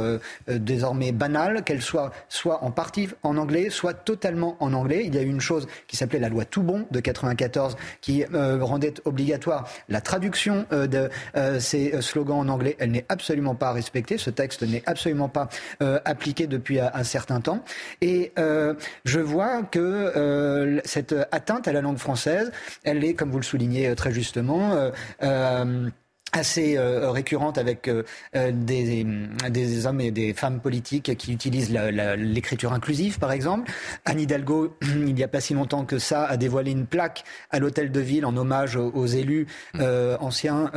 [0.48, 5.04] désormais banal, qu'elles soient soit en partie en anglais, soit totalement en anglais.
[5.06, 8.62] Il y a eu une chose qui s'appelait la loi Toubon de 94 qui euh,
[8.62, 12.76] rendait obligatoire la traduction euh, de euh, ces slogans en anglais.
[12.78, 14.18] Elle n'est absolument pas respectée.
[14.18, 15.48] Ce texte n'est absolument pas
[16.04, 17.64] appliqué depuis un certain temps.
[18.00, 18.32] Et
[19.04, 22.50] je vois que cette atteinte à la langue française,
[22.84, 24.90] elle est, comme vous le soulignez très justement,
[26.32, 28.02] assez euh, récurrente avec euh,
[28.36, 29.04] euh, des,
[29.50, 33.70] des, hommes et des femmes politiques qui utilisent l'écriture inclusive, par exemple.
[34.04, 37.58] Anne Hidalgo, il n'y a pas si longtemps que ça, a dévoilé une plaque à
[37.58, 39.82] l'hôtel de ville en hommage aux, élus mmh.
[40.20, 40.70] anciens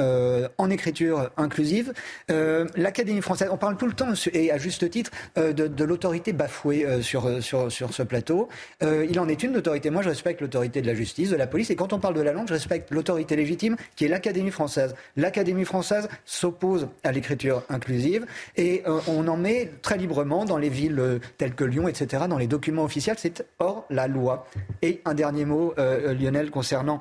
[0.57, 1.93] en écriture inclusive.
[2.29, 6.85] L'Académie française, on parle tout le temps, et à juste titre, de, de l'autorité bafouée
[7.01, 8.49] sur, sur, sur ce plateau.
[8.81, 9.89] il en est une autorité.
[9.89, 12.21] Moi, je respecte l'autorité de la justice, de la police, et quand on parle de
[12.21, 17.63] la langue, je respecte l'autorité légitime qui est l'Académie française l'Académie française s'oppose à l'écriture
[17.69, 18.25] inclusive
[18.55, 22.23] et euh, on en met très librement dans les villes euh, telles que Lyon, etc.,
[22.29, 23.15] dans les documents officiels.
[23.19, 24.47] C'est hors la loi.
[24.81, 26.99] Et un dernier mot, euh, Lionel, concernant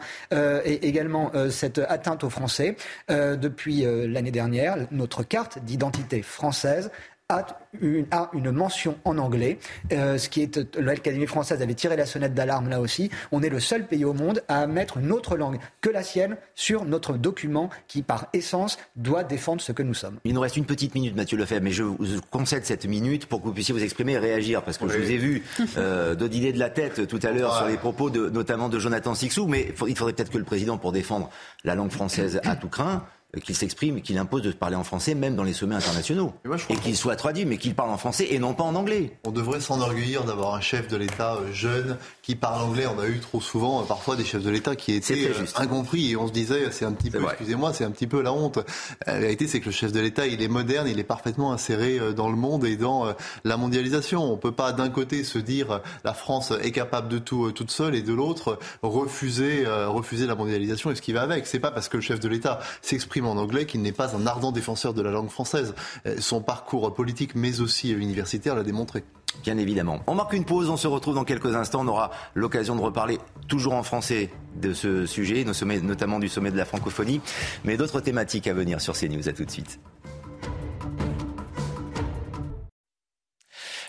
[0.64, 2.76] également cette atteinte aux Français.
[3.09, 6.90] depuis l'année dernière, notre carte d'identité française
[7.33, 7.47] a
[7.81, 9.59] une, a une mention en anglais,
[9.92, 13.11] euh, ce qui est l'Académie française avait tiré la sonnette d'alarme là aussi.
[13.31, 16.37] On est le seul pays au monde à mettre une autre langue que la sienne
[16.55, 20.18] sur notre document qui, par essence, doit défendre ce que nous sommes.
[20.25, 21.99] Il nous reste une petite minute, Mathieu Lefebvre, mais je vous
[22.31, 25.11] concède cette minute pour que vous puissiez vous exprimer et réagir, parce que je vous
[25.11, 25.42] ai vu
[25.77, 29.47] euh, de la tête tout à l'heure sur les propos de, notamment de Jonathan Sixou,
[29.47, 31.31] mais il faudrait peut-être que le président, pour défendre
[31.64, 33.05] la langue française à tout craint,
[33.40, 36.35] qu'il s'exprime, qu'il impose de parler en français, même dans les sommets internationaux.
[36.68, 39.16] Et, qu'il soit traduit, mais qu'il parle en français et non pas en anglais.
[39.25, 42.87] On devrait s'enorgueillir d'avoir un chef de l'État euh, jeune qui parle anglais.
[42.87, 46.11] On a eu trop souvent, euh, parfois, des chefs de l'État qui étaient euh, incompris
[46.11, 48.59] et on se disait, c'est un petit peu, excusez-moi, c'est un petit peu la honte.
[49.07, 51.99] La vérité, c'est que le chef de l'État, il est moderne, il est parfaitement inséré
[52.14, 53.14] dans le monde et dans
[53.45, 54.31] la mondialisation.
[54.31, 57.95] On peut pas d'un côté se dire la France est capable de tout toute seule
[57.95, 61.47] et de l'autre refuser refuser la mondialisation et ce qui va avec.
[61.47, 64.26] C'est pas parce que le chef de l'État s'exprime en anglais qu'il n'est pas un
[64.26, 65.74] ardent défenseur de la langue française.
[66.06, 69.04] Euh, son parcours politique, mais aussi universitaire, l'a démontré.
[69.42, 70.00] Bien évidemment.
[70.06, 71.80] On marque une pause, on se retrouve dans quelques instants.
[71.80, 75.44] On aura l'occasion de reparler toujours en français de ce sujet,
[75.82, 77.20] notamment du sommet de la francophonie,
[77.64, 79.28] mais d'autres thématiques à venir sur CNews.
[79.28, 79.80] À tout de suite.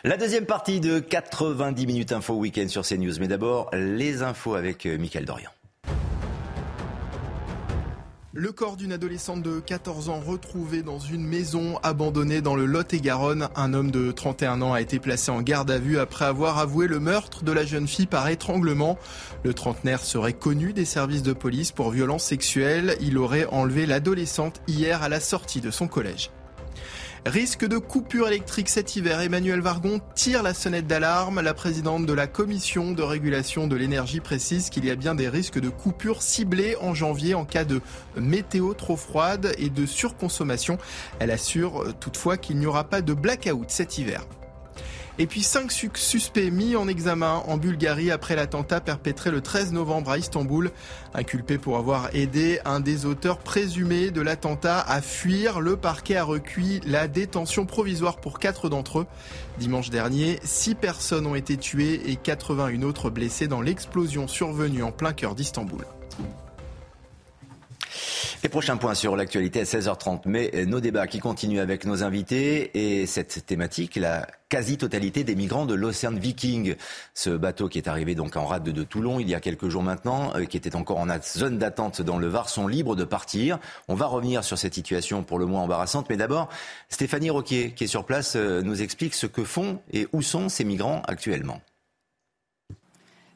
[0.06, 3.20] La deuxième partie de 90 minutes info week-end sur CNews.
[3.22, 5.50] Mais d'abord, les infos avec euh, Michael Dorian.
[8.36, 13.48] Le corps d'une adolescente de 14 ans retrouvé dans une maison abandonnée dans le Lot-et-Garonne.
[13.56, 16.88] Un homme de 31 ans a été placé en garde à vue après avoir avoué
[16.88, 18.98] le meurtre de la jeune fille par étranglement.
[19.44, 22.98] Le trentenaire serait connu des services de police pour violences sexuelles.
[23.02, 26.32] Il aurait enlevé l'adolescente hier à la sortie de son collège.
[27.26, 29.22] Risque de coupure électrique cet hiver.
[29.22, 31.40] Emmanuel Vargon tire la sonnette d'alarme.
[31.40, 35.30] La présidente de la commission de régulation de l'énergie précise qu'il y a bien des
[35.30, 37.80] risques de coupure ciblées en janvier en cas de
[38.18, 40.78] météo trop froide et de surconsommation.
[41.20, 44.28] Elle assure toutefois qu'il n'y aura pas de blackout cet hiver.
[45.20, 50.10] Et puis cinq suspects mis en examen en Bulgarie après l'attentat perpétré le 13 novembre
[50.10, 50.72] à Istanbul.
[51.14, 56.24] Inculpé pour avoir aidé un des auteurs présumés de l'attentat à fuir, le parquet a
[56.24, 59.08] recueilli la détention provisoire pour quatre d'entre eux.
[59.60, 64.92] Dimanche dernier, six personnes ont été tuées et 81 autres blessées dans l'explosion survenue en
[64.92, 65.86] plein cœur d'Istanbul.
[68.44, 70.22] Et prochain point sur l'actualité à 16h30.
[70.26, 75.36] Mais euh, nos débats qui continuent avec nos invités et cette thématique, la quasi-totalité des
[75.36, 76.76] migrants de l'Océan Viking.
[77.14, 79.82] Ce bateau qui est arrivé donc en rade de Toulon il y a quelques jours
[79.82, 83.60] maintenant, euh, qui était encore en zone d'attente dans le Var, sont libres de partir.
[83.88, 86.08] On va revenir sur cette situation pour le moins embarrassante.
[86.10, 86.50] Mais d'abord,
[86.90, 90.50] Stéphanie Roquier, qui est sur place, euh, nous explique ce que font et où sont
[90.50, 91.62] ces migrants actuellement.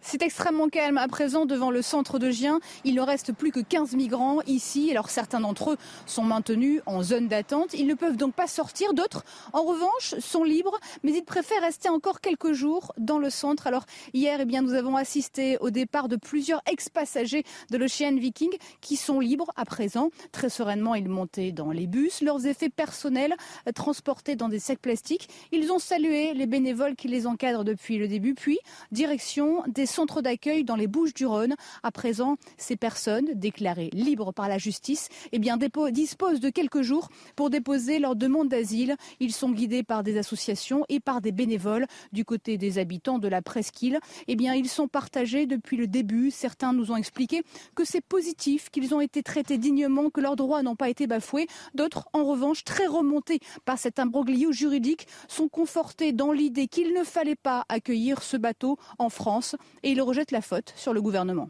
[0.10, 2.62] C'est extrêmement calme à présent devant le centre de Gien.
[2.86, 4.90] Il ne reste plus que 15 migrants ici.
[4.90, 7.74] Alors certains d'entre eux sont maintenus en zone d'attente.
[7.74, 8.94] Ils ne peuvent donc pas sortir.
[8.94, 13.68] D'autres, en revanche, sont libres, mais ils préfèrent rester encore quelques jours dans le centre.
[13.68, 18.52] Alors hier, eh bien, nous avons assisté au départ de plusieurs ex-passagers de l'Ocean Viking
[18.80, 20.10] qui sont libres à présent.
[20.32, 22.22] Très sereinement, ils montaient dans les bus.
[22.22, 23.36] Leurs effets personnels
[23.76, 25.28] transportés dans des sacs plastiques.
[25.52, 28.36] Ils ont salué les bénévoles qui les encadrent depuis le début.
[28.36, 28.58] Puis,
[28.94, 31.56] direction des centre d'accueil dans les Bouches-du-Rhône.
[31.82, 37.10] À présent, ces personnes, déclarées libres par la justice, eh bien, disposent de quelques jours
[37.36, 38.96] pour déposer leur demande d'asile.
[39.20, 43.28] Ils sont guidés par des associations et par des bénévoles du côté des habitants de
[43.28, 44.00] la presqu'île.
[44.28, 46.30] Eh bien, ils sont partagés depuis le début.
[46.30, 47.42] Certains nous ont expliqué
[47.74, 51.48] que c'est positif, qu'ils ont été traités dignement, que leurs droits n'ont pas été bafoués.
[51.74, 57.04] D'autres, en revanche, très remontés par cet imbroglio juridique, sont confortés dans l'idée qu'il ne
[57.04, 59.56] fallait pas accueillir ce bateau en France
[59.92, 61.50] il rejette la faute sur le gouvernement.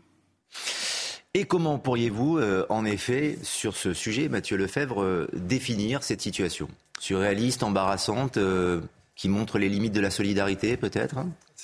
[1.33, 6.67] Et comment pourriez-vous, euh, en effet, sur ce sujet, Mathieu Lefebvre, euh, définir cette situation?
[6.99, 8.81] Surréaliste, embarrassante, euh,
[9.15, 11.17] qui montre les limites de la solidarité, peut-être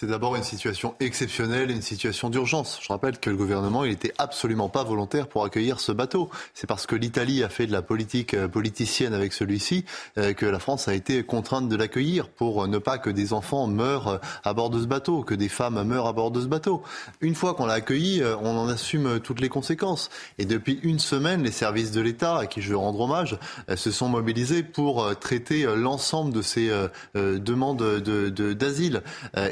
[0.04, 2.78] c'est d'abord une situation exceptionnelle, une situation d'urgence.
[2.82, 6.30] Je rappelle que le gouvernement, n'était absolument pas volontaire pour accueillir ce bateau.
[6.54, 9.86] C'est parce que l'Italie a fait de la politique euh, politicienne avec celui-ci
[10.18, 13.66] euh, que la France a été contrainte de l'accueillir pour ne pas que des enfants
[13.68, 16.84] meurent à bord de ce bateau, que des femmes meurent à bord de ce bateau.
[17.22, 20.10] Une fois qu'on l'a accueilli, euh, on en assume toutes les conséquences.
[20.38, 23.38] Et depuis une semaine, les services de l'État, à qui je veux rendre hommage,
[23.74, 26.70] se sont mobilisés pour traiter l'ensemble de ces
[27.16, 29.02] demandes d'asile,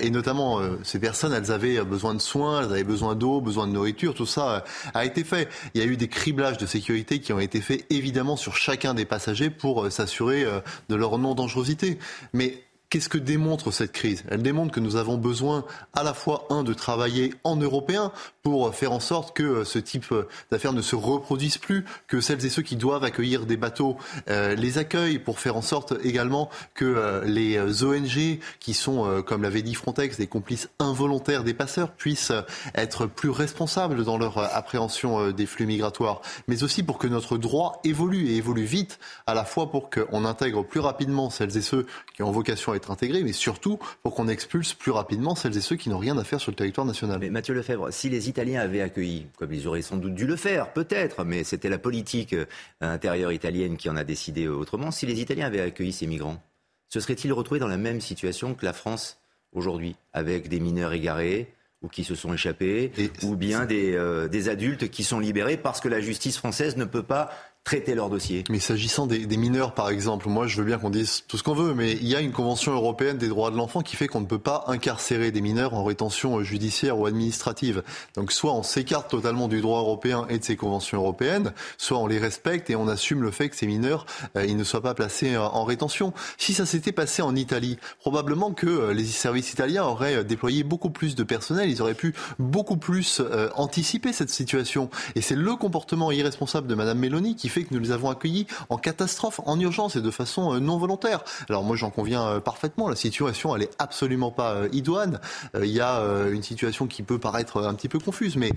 [0.01, 3.67] et notamment euh, ces personnes, elles avaient besoin de soins, elles avaient besoin d'eau, besoin
[3.67, 4.59] de nourriture, tout ça euh,
[4.93, 5.47] a été fait.
[5.73, 8.93] Il y a eu des criblages de sécurité qui ont été faits évidemment sur chacun
[8.93, 10.45] des passagers pour euh, s'assurer
[10.89, 11.99] de leur non-dangerosité.
[12.33, 14.25] Mais Qu'est-ce que démontre cette crise?
[14.27, 18.11] Elle démontre que nous avons besoin à la fois, un, de travailler en européen
[18.43, 22.21] pour faire en sorte que euh, ce type euh, d'affaires ne se reproduise plus, que
[22.21, 23.97] celles et ceux qui doivent accueillir des bateaux
[24.29, 29.61] euh, les accueillent, pour faire en sorte également que les ONG, qui sont, comme l'avait
[29.61, 32.31] dit Frontex, des complices involontaires des passeurs, puissent
[32.75, 37.79] être plus responsables dans leur appréhension des flux migratoires, mais aussi pour que notre droit
[37.83, 41.85] évolue et évolue vite, à la fois pour qu'on intègre plus rapidement celles et ceux
[42.15, 45.61] qui ont vocation à être intégrés, mais surtout pour qu'on expulse plus rapidement celles et
[45.61, 47.19] ceux qui n'ont rien à faire sur le territoire national.
[47.19, 50.35] Mais Mathieu Lefebvre, si les Italiens avaient accueilli, comme ils auraient sans doute dû le
[50.35, 52.45] faire, peut-être, mais c'était la politique euh,
[52.81, 56.41] intérieure italienne qui en a décidé autrement, si les Italiens avaient accueilli ces migrants,
[56.89, 59.19] se seraient-ils retrouvés dans la même situation que la France
[59.53, 62.91] aujourd'hui, avec des mineurs égarés ou qui se sont échappés,
[63.23, 66.85] ou bien des, euh, des adultes qui sont libérés parce que la justice française ne
[66.85, 67.31] peut pas
[67.63, 68.43] traiter leur dossier.
[68.49, 71.53] Mais s'agissant des, mineurs, par exemple, moi je veux bien qu'on dise tout ce qu'on
[71.53, 74.21] veut, mais il y a une convention européenne des droits de l'enfant qui fait qu'on
[74.21, 77.83] ne peut pas incarcérer des mineurs en rétention judiciaire ou administrative.
[78.15, 82.07] Donc soit on s'écarte totalement du droit européen et de ces conventions européennes, soit on
[82.07, 84.93] les respecte et on assume le fait que ces mineurs euh, ils ne soient pas
[84.93, 86.13] placés en, en rétention.
[86.37, 90.63] Si ça s'était passé en Italie, probablement que euh, les services italiens auraient euh, déployé
[90.63, 94.89] beaucoup plus de personnel, ils auraient pu beaucoup plus euh, anticiper cette situation.
[95.15, 98.47] Et c'est le comportement irresponsable de Madame Meloni qui fait que nous les avons accueillis
[98.69, 101.23] en catastrophe, en urgence et de façon euh, non volontaire.
[101.49, 105.19] Alors moi j'en conviens euh, parfaitement, la situation elle est absolument pas euh, idoine.
[105.61, 108.51] Il y a une situation qui peut paraître un petit peu confuse, mais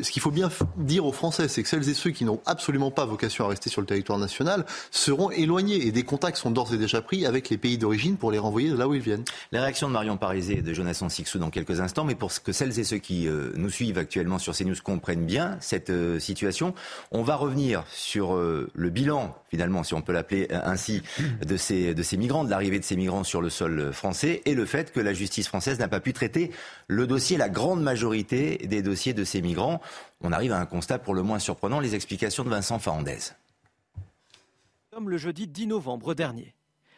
[0.00, 2.90] ce qu'il faut bien dire aux Français, c'est que celles et ceux qui n'ont absolument
[2.90, 6.72] pas vocation à rester sur le territoire national seront éloignés et des contacts sont d'ores
[6.72, 9.24] et déjà pris avec les pays d'origine pour les renvoyer de là où ils viennent.
[9.50, 12.52] La réaction de Marion Parisé et de Jonathan Sixou dans quelques instants, mais pour que
[12.52, 16.74] celles et ceux qui nous suivent actuellement sur CNews comprennent bien cette situation,
[17.10, 21.02] on va revenir sur le bilan, finalement, si on peut l'appeler ainsi,
[21.44, 24.54] de ces, de ces migrants, de l'arrivée de ces migrants sur le sol français, et
[24.54, 26.50] le fait que la justice française n'a pas pu traiter
[26.88, 29.80] le dossier, la grande majorité des dossiers de ces migrants.
[30.20, 33.32] On arrive à un constat pour le moins surprenant, les explications de Vincent Fahandez.
[34.90, 36.54] Comme le jeudi 10 novembre dernier,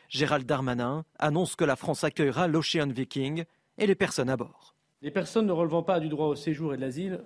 [0.08, 3.44] Gérald Darmanin annonce que la France accueillera l'Ocean Viking
[3.76, 4.74] et les personnes à bord.
[5.02, 7.20] Les personnes ne relevant pas du droit au séjour et de l'asile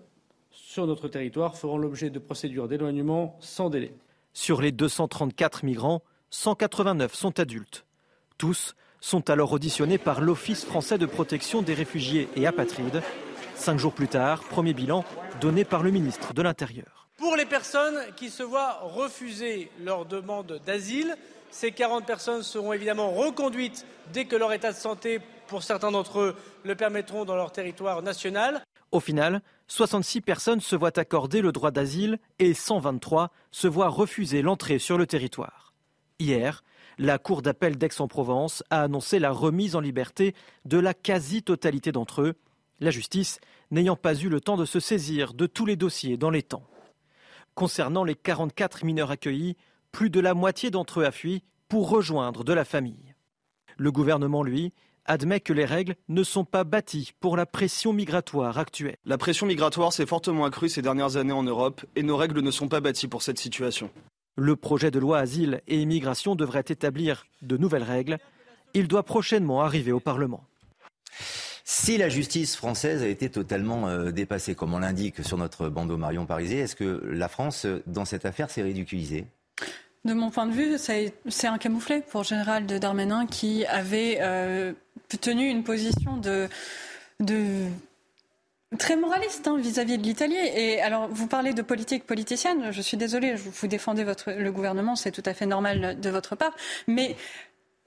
[0.52, 3.94] sur notre territoire feront l'objet de procédures d'éloignement sans délai.
[4.32, 7.84] Sur les 234 migrants, 189 sont adultes.
[8.38, 13.02] Tous sont alors auditionnés par l'Office français de protection des réfugiés et apatrides.
[13.54, 15.04] Cinq jours plus tard, premier bilan
[15.40, 17.08] donné par le ministre de l'Intérieur.
[17.18, 21.16] Pour les personnes qui se voient refuser leur demande d'asile,
[21.50, 26.20] ces 40 personnes seront évidemment reconduites dès que leur état de santé, pour certains d'entre
[26.20, 28.62] eux, le permettront dans leur territoire national.
[28.92, 34.42] Au final, 66 personnes se voient accorder le droit d'asile et 123 se voient refuser
[34.42, 35.72] l'entrée sur le territoire.
[36.18, 36.62] Hier,
[36.98, 40.34] la Cour d'appel d'Aix-en-Provence a annoncé la remise en liberté
[40.66, 42.34] de la quasi-totalité d'entre eux,
[42.80, 46.30] la justice n'ayant pas eu le temps de se saisir de tous les dossiers dans
[46.30, 46.66] les temps.
[47.54, 49.56] Concernant les 44 mineurs accueillis,
[49.90, 53.14] plus de la moitié d'entre eux a fui pour rejoindre de la famille.
[53.78, 58.58] Le gouvernement, lui, admet que les règles ne sont pas bâties pour la pression migratoire
[58.58, 58.96] actuelle.
[59.04, 62.50] La pression migratoire s'est fortement accrue ces dernières années en Europe et nos règles ne
[62.50, 63.90] sont pas bâties pour cette situation.
[64.36, 68.18] Le projet de loi Asile et Immigration devrait établir de nouvelles règles.
[68.74, 70.44] Il doit prochainement arriver au Parlement.
[71.64, 75.96] Si la justice française a été totalement euh, dépassée, comme on l'indique sur notre bandeau
[75.96, 79.26] Marion Parisé, est-ce que la France, dans cette affaire, s'est ridiculisée?
[80.04, 84.72] De mon point de vue, c'est un camouflet pour Général de Darmanin qui avait euh,
[85.18, 86.48] tenu une position de,
[87.20, 87.66] de
[88.78, 90.36] très moraliste hein, vis-à-vis de l'Italie.
[90.36, 92.70] Et alors, vous parlez de politique politicienne.
[92.70, 96.36] Je suis désolée, vous défendez votre, le gouvernement, c'est tout à fait normal de votre
[96.36, 96.54] part.
[96.86, 97.16] Mais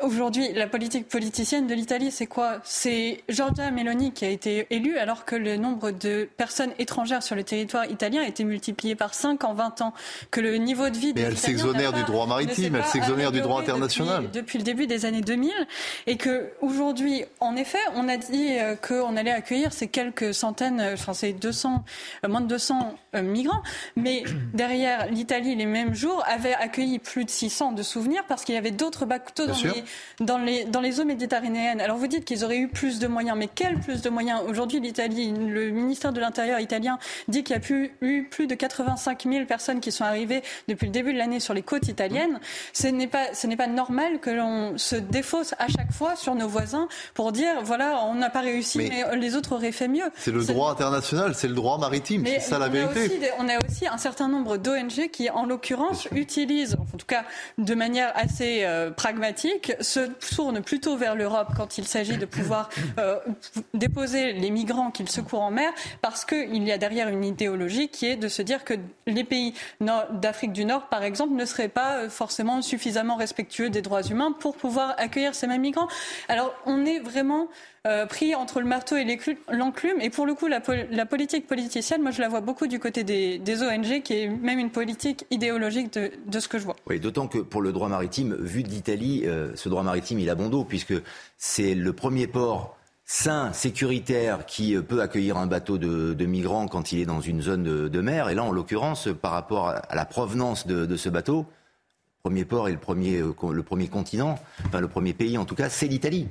[0.03, 2.59] Aujourd'hui, la politique politicienne de l'Italie, c'est quoi?
[2.65, 7.33] C'est Giorgia Meloni qui a été élue alors que le nombre de personnes étrangères sur
[7.33, 9.93] le territoire italien a été multiplié par 5 en 20 ans,
[10.31, 13.39] que le niveau de vie des Mais elle s'exonère du droit maritime, elle s'exonère du
[13.39, 14.23] droit international.
[14.23, 15.53] Depuis, depuis, le début des années 2000
[16.07, 20.81] et que aujourd'hui, en effet, on a dit euh, qu'on allait accueillir ces quelques centaines,
[20.81, 21.85] euh, enfin ces 200,
[22.25, 23.63] euh, moins de 200 migrants,
[23.95, 28.55] mais derrière l'Italie, les mêmes jours, avait accueilli plus de 600 de souvenirs parce qu'il
[28.55, 29.84] y avait d'autres bateaux dans les
[30.19, 31.81] dans les, dans les eaux méditerranéennes.
[31.81, 34.79] Alors vous dites qu'ils auraient eu plus de moyens, mais quels plus de moyens Aujourd'hui,
[34.79, 39.25] l'Italie, le ministère de l'Intérieur italien dit qu'il y a plus, eu plus de 85
[39.27, 42.39] 000 personnes qui sont arrivées depuis le début de l'année sur les côtes italiennes.
[42.73, 46.35] Ce n'est pas, ce n'est pas normal que l'on se défausse à chaque fois sur
[46.35, 50.09] nos voisins pour dire voilà, on n'a pas réussi, mais, les autres auraient fait mieux.
[50.17, 53.31] C'est le droit international, c'est le droit maritime, c'est ça la vérité.
[53.39, 57.25] on a aussi un certain nombre d'ONG qui, en l'occurrence, utilisent, en tout cas
[57.57, 59.99] de manière assez euh, pragmatique, se
[60.35, 63.19] tourne plutôt vers l'Europe quand il s'agit de pouvoir euh,
[63.73, 68.05] déposer les migrants qu'ils secourent en mer, parce qu'il y a derrière une idéologie qui
[68.05, 68.73] est de se dire que
[69.07, 69.53] les pays
[70.11, 74.31] d'Afrique du Nord, par exemple, ne seraient pas euh, forcément suffisamment respectueux des droits humains
[74.31, 75.87] pour pouvoir accueillir ces mêmes migrants.
[76.27, 77.47] Alors on est vraiment
[77.85, 79.05] euh, pris entre le marteau et
[79.51, 80.01] l'enclume.
[80.01, 80.59] Et pour le coup, la,
[81.05, 84.71] politique politicienne, moi, je la vois beaucoup du côté des, ONG, qui est même une
[84.71, 86.75] politique idéologique de, de ce que je vois.
[86.87, 90.35] Oui, d'autant que pour le droit maritime, vu d'Italie, euh, ce droit maritime, il a
[90.35, 90.95] bon dos, puisque
[91.37, 97.01] c'est le premier port sain, sécuritaire, qui peut accueillir un bateau de, migrants quand il
[97.01, 98.29] est dans une zone de, mer.
[98.29, 101.45] Et là, en l'occurrence, par rapport à la provenance de, ce bateau,
[102.23, 105.69] premier port et le premier, le premier continent, enfin le premier pays en tout cas,
[105.69, 106.27] c'est l'Italie.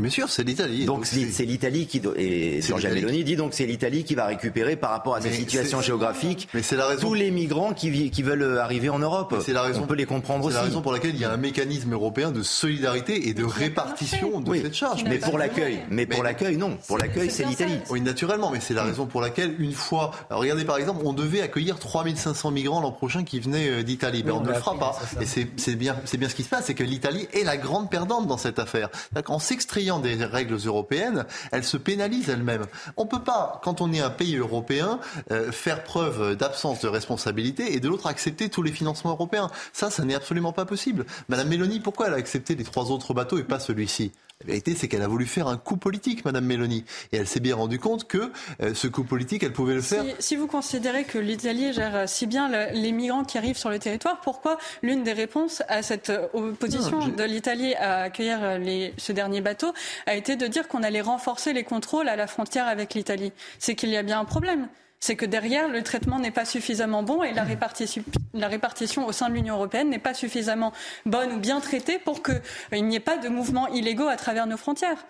[0.00, 0.86] Bien sûr, c'est l'Italie.
[0.86, 4.88] Donc c'est l'Italie qui et Giorgia Meloni dit donc c'est l'Italie qui va récupérer par
[4.88, 7.08] rapport à sa situation géographique mais la raison...
[7.08, 9.34] tous les migrants qui, qui veulent arriver en Europe.
[9.44, 9.82] C'est la raison.
[9.82, 10.54] On peut les comprendre aussi.
[10.54, 13.44] C'est la raison pour laquelle il y a un mécanisme européen de solidarité et de
[13.44, 15.04] répartition de cette charge.
[15.04, 16.78] Mais pour l'accueil, mais pour l'accueil non.
[16.88, 17.78] Pour l'accueil c'est l'Italie.
[17.90, 21.42] Oui naturellement, mais c'est la raison pour laquelle une fois, regardez par exemple, on devait
[21.42, 24.98] accueillir 3500 migrants l'an prochain qui venaient euh, d'Italie, mais on ne le fera pas.
[25.20, 27.90] Et c'est bien, c'est bien ce qui se passe, c'est que l'Italie est la grande
[27.90, 28.88] perdante dans cette affaire.
[29.26, 29.38] En
[29.82, 32.66] s'extrayant des règles européennes, elle se pénalise elle-même.
[32.96, 36.88] On ne peut pas, quand on est un pays européen, euh, faire preuve d'absence de
[36.88, 39.50] responsabilité et de l'autre accepter tous les financements européens.
[39.72, 41.04] Ça, ça n'est absolument pas possible.
[41.28, 44.12] Madame Mélanie, pourquoi elle a accepté les trois autres bateaux et pas celui-ci?
[44.42, 46.84] La vérité, c'est qu'elle a voulu faire un coup politique, Madame Mélanie.
[47.12, 50.04] Et elle s'est bien rendue compte que euh, ce coup politique, elle pouvait le faire.
[50.18, 54.20] Si, vous considérez que l'Italie gère si bien les migrants qui arrivent sur le territoire,
[54.20, 59.71] pourquoi l'une des réponses à cette opposition de l'Italie à accueillir les, ce dernier bateau
[60.06, 63.74] a été de dire qu'on allait renforcer les contrôles à la frontière avec l'Italie C'est
[63.74, 64.68] qu'il y a bien un problème
[65.02, 68.04] c'est que derrière, le traitement n'est pas suffisamment bon et la répartition,
[68.34, 70.72] la répartition au sein de l'Union européenne n'est pas suffisamment
[71.06, 74.56] bonne ou bien traitée pour qu'il n'y ait pas de mouvements illégaux à travers nos
[74.56, 75.04] frontières.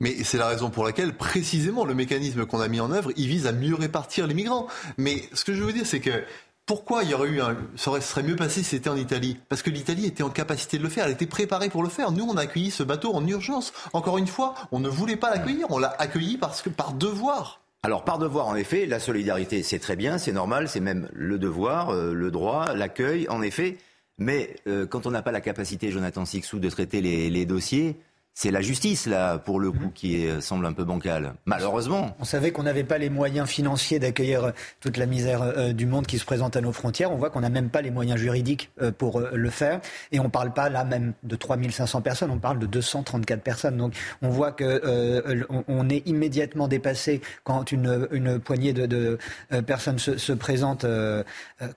[0.00, 3.28] Mais c'est la raison pour laquelle, précisément, le mécanisme qu'on a mis en œuvre, il
[3.28, 4.66] vise à mieux répartir les migrants.
[4.96, 6.24] Mais ce que je veux dire, c'est que
[6.66, 7.56] pourquoi il y aurait eu un...
[7.76, 9.38] Ça serait mieux passé si c'était en Italie?
[9.48, 12.10] Parce que l'Italie était en capacité de le faire, elle était préparée pour le faire.
[12.10, 13.72] Nous, on a accueilli ce bateau en urgence.
[13.92, 17.60] Encore une fois, on ne voulait pas l'accueillir, on l'a accueilli parce que par devoir.
[17.82, 21.38] Alors par devoir, en effet, la solidarité, c'est très bien, c'est normal, c'est même le
[21.38, 23.76] devoir, euh, le droit, l'accueil, en effet.
[24.16, 27.98] Mais euh, quand on n'a pas la capacité, Jonathan Sixou, de traiter les dossiers,
[28.36, 31.34] c'est la justice, là, pour le coup, qui semble un peu bancale.
[31.46, 32.16] Malheureusement.
[32.18, 35.86] On savait qu'on n'avait pas les moyens financiers d'accueillir euh, toute la misère euh, du
[35.86, 37.12] monde qui se présente à nos frontières.
[37.12, 39.80] On voit qu'on n'a même pas les moyens juridiques euh, pour le faire.
[40.10, 43.76] Et on ne parle pas, là, même de 3500 personnes, on parle de 234 personnes.
[43.76, 49.18] Donc, on voit qu'on on est immédiatement dépassé quand une, une poignée de, de
[49.66, 50.86] personnes se, se présentent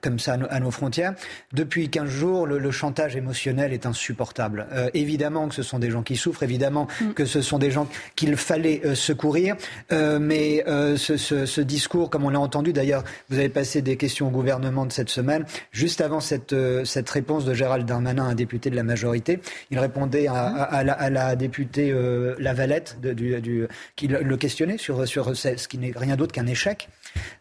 [0.00, 1.14] comme ça à nos, frontières.
[1.52, 4.66] Depuis 15 jours, le, le, chantage émotionnel est insupportable.
[4.94, 7.12] évidemment que ce sont des gens qui souffrent évidemment mm.
[7.12, 7.86] que ce sont des gens
[8.16, 9.56] qu'il fallait euh, secourir.
[9.92, 14.28] Euh, mais euh, ce, discours, comme on l'a entendu d'ailleurs, vous avez passé des questions
[14.28, 18.70] au gouvernement de cette semaine, juste avant cette, cette réponse de Gérald Darmanin, un député
[18.70, 19.40] de la majorité,
[19.70, 21.12] il répondait à, mm.
[21.12, 21.94] la, députée
[22.38, 26.88] Lavalette du, qui le, questionnait sur, sur ce qui n'est rien d'autre qu'un échec.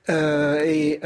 [0.09, 0.99] et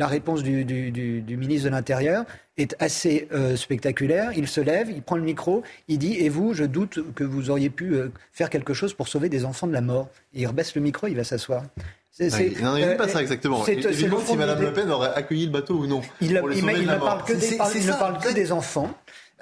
[0.00, 2.24] la réponse du, du ministre de l'Intérieur,
[2.60, 4.32] est assez euh, spectaculaire.
[4.36, 7.50] Il se lève, il prend le micro, il dit Et vous, je doute que vous
[7.50, 10.08] auriez pu euh, faire quelque chose pour sauver des enfants de la mort.
[10.32, 11.64] il rebaisse le micro, il va s'asseoir.
[12.10, 13.62] C'est, il n'en pas ça exactement.
[13.64, 16.00] C'est, il demande si Mme Le Pen aurait accueilli le bateau ou non.
[16.20, 18.90] Il, ne parle que des, il ne parle que des enfants.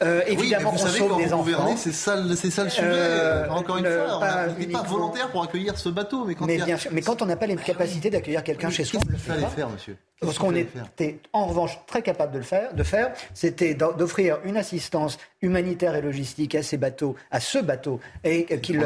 [0.00, 2.86] Euh, évidemment, oui, vous savez, quand vous gouvernez, c'est ça, c'est ça le sujet.
[2.86, 6.58] Euh, Encore une fois, on n'est pas volontaire pour accueillir ce bateau, mais quand, mais,
[6.58, 9.18] bien sûr, mais quand on n'a pas les capacités d'accueillir quelqu'un chez soi, on le
[9.18, 9.96] fait faire, monsieur?
[10.20, 14.56] Ce qu'on était en revanche très capable de le faire, de faire, c'était d'offrir une
[14.56, 18.84] assistance humanitaire et logistique à ces bateaux, à ce bateau, et qu'il.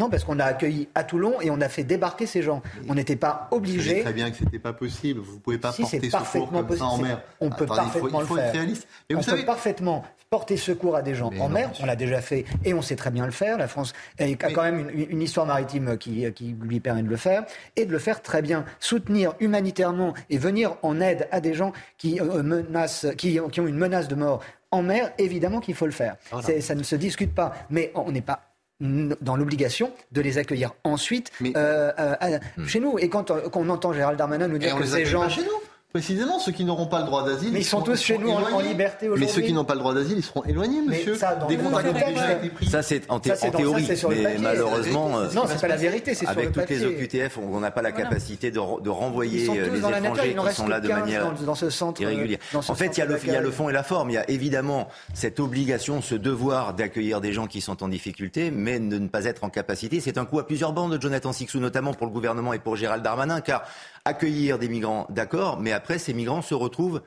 [0.00, 2.62] Non, parce qu'on a accueilli à Toulon et on a fait débarquer ces gens.
[2.88, 3.96] On n'était pas obligé.
[3.96, 5.20] Vous très bien que c'était pas possible.
[5.20, 6.78] Vous pouvez pas porter secours comme possible.
[6.78, 7.22] ça en mer.
[7.38, 8.52] On peut parfaitement il faut, le faire.
[8.52, 8.88] réaliste.
[9.10, 11.70] Mais on peut parfaitement porter secours à des gens en mer.
[11.82, 13.58] On l'a déjà fait et on sait très bien le faire.
[13.58, 17.44] La France a quand même une, histoire maritime qui, qui lui permet de le faire
[17.76, 18.64] et de le faire très bien.
[18.78, 23.66] Soutenir humanitairement et venir en aide à des gens qui euh, menacent, qui, qui ont
[23.66, 24.40] une menace de mort
[24.70, 26.16] en mer, évidemment qu'il faut le faire.
[26.60, 27.52] Ça ne se discute pas.
[27.68, 28.49] Mais on n'est pas
[28.80, 32.98] dans l'obligation de les accueillir ensuite euh, euh, chez nous.
[32.98, 35.28] Et quand, on entend Gérald Darmanin nous dire que ces gens...
[35.28, 37.50] chez nous Précisément, ceux qui n'auront pas le droit d'asile.
[37.52, 39.26] Mais ils sont tous chez nous en, liberté aujourd'hui.
[39.26, 41.16] Mais ceux qui n'ont pas le droit d'asile, ils seront éloignés, monsieur.
[41.16, 42.66] Ça, Des contacts ont déjà été pris.
[42.66, 43.88] Ça, c'est en, théorie.
[44.08, 45.18] mais malheureusement.
[45.18, 46.76] Euh, non, c'est pas la vérité, c'est sur le papier.
[46.76, 50.54] Avec toutes les OQTF, on n'a pas la capacité de, renvoyer euh, les étrangers qui
[50.54, 52.38] sont là de manière dans ce centre, irrégulière.
[52.54, 54.10] En fait, il y a le fond et la forme.
[54.10, 58.52] Il y a évidemment cette obligation, ce devoir d'accueillir des gens qui sont en difficulté,
[58.52, 59.98] mais de ne pas être en capacité.
[59.98, 62.76] C'est un coup à plusieurs bandes, de Jonathan Sixou, notamment pour le gouvernement et pour
[62.76, 63.64] Gérald Darmanin, car
[64.10, 67.02] accueillir des migrants, d'accord, mais après, ces migrants se retrouvent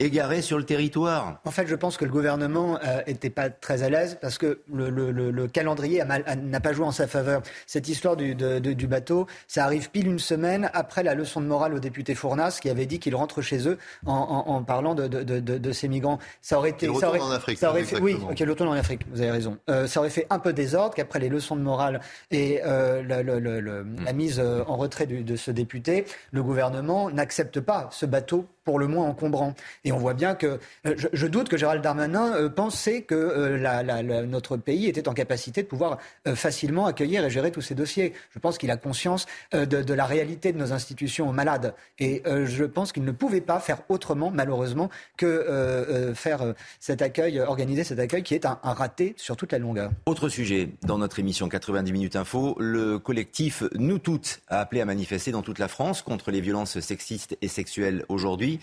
[0.00, 1.40] égarés sur le territoire.
[1.44, 5.46] En fait, je pense que le gouvernement n'était pas très à l'aise parce que le,
[5.48, 7.42] calendrier n'a pas joué en sa faveur.
[7.66, 11.74] Cette histoire du, du, bateau, ça arrive pile une semaine après la leçon de morale
[11.74, 16.18] au député Fournas qui avait dit qu'il rentre chez eux en, parlant de, ces migrants.
[16.42, 16.86] Ça aurait été.
[16.94, 17.58] Ça aurait, en Afrique.
[17.58, 19.58] Ça aurait fait, oui, ok, en Afrique, vous avez raison.
[19.86, 24.40] ça aurait fait un peu désordre qu'après les leçons de morale et la, la, mise
[24.40, 29.54] en retrait de ce député, le gouvernement n'accepte pas ce bateau pour le moins encombrant.
[29.86, 34.26] Et on voit bien que euh, je, doute que Gérald Darmanin euh, pensait que euh,
[34.26, 35.96] notre pays était en capacité de pouvoir
[36.34, 38.12] facilement accueillir et gérer tous ces dossiers.
[38.34, 41.74] Je pense qu'il a conscience de, la réalité de nos institutions malades.
[41.98, 47.84] Et je pense qu'il ne pouvait pas faire autrement, malheureusement, que faire cet accueil, organiser
[47.84, 49.90] cet accueil qui est un, un raté sur toute la longueur.
[50.04, 54.84] Autre sujet dans notre émission 90 minutes info, le collectif Nous Toutes a appelé à
[54.84, 58.57] manifester dans toute la France contre les violences sexistes et sexuelles aujourd'hui.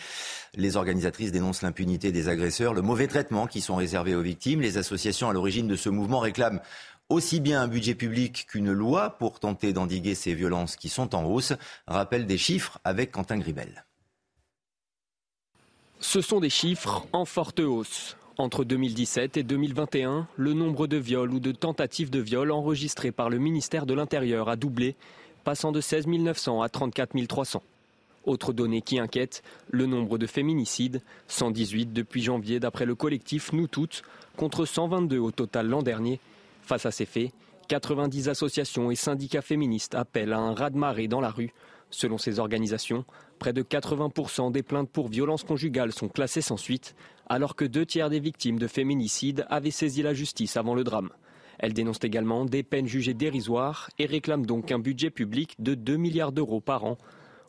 [0.55, 4.61] Les organisatrices dénoncent l'impunité des agresseurs, le mauvais traitement qui sont réservés aux victimes.
[4.61, 6.61] Les associations à l'origine de ce mouvement réclament
[7.09, 11.23] aussi bien un budget public qu'une loi pour tenter d'endiguer ces violences qui sont en
[11.25, 11.53] hausse.
[11.87, 13.85] Rappel des chiffres avec Quentin Gribel.
[15.99, 18.17] Ce sont des chiffres en forte hausse.
[18.37, 23.29] Entre 2017 et 2021, le nombre de viols ou de tentatives de viol enregistrés par
[23.29, 24.95] le ministère de l'Intérieur a doublé,
[25.45, 27.63] passant de 16 900 à 34 300.
[28.25, 33.67] Autre donnée qui inquiète, le nombre de féminicides, 118 depuis janvier d'après le collectif Nous
[33.67, 34.01] Toutes,
[34.35, 36.19] contre 122 au total l'an dernier.
[36.63, 37.31] Face à ces faits,
[37.67, 41.53] 90 associations et syndicats féministes appellent à un raz-de-marée dans la rue.
[41.91, 43.05] Selon ces organisations,
[43.37, 46.95] près de 80% des plaintes pour violences conjugales sont classées sans suite,
[47.27, 51.11] alors que deux tiers des victimes de féminicides avaient saisi la justice avant le drame.
[51.59, 55.95] Elles dénoncent également des peines jugées dérisoires et réclament donc un budget public de 2
[55.95, 56.97] milliards d'euros par an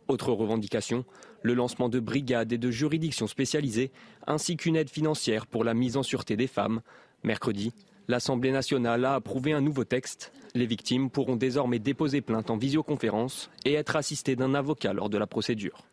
[0.09, 1.04] autre revendication,
[1.42, 3.92] le lancement de brigades et de juridictions spécialisées,
[4.26, 6.80] ainsi qu'une aide financière pour la mise en sûreté des femmes.
[7.22, 7.72] Mercredi,
[8.09, 10.32] l'Assemblée nationale a approuvé un nouveau texte.
[10.54, 15.18] Les victimes pourront désormais déposer plainte en visioconférence et être assistées d'un avocat lors de
[15.18, 15.84] la procédure.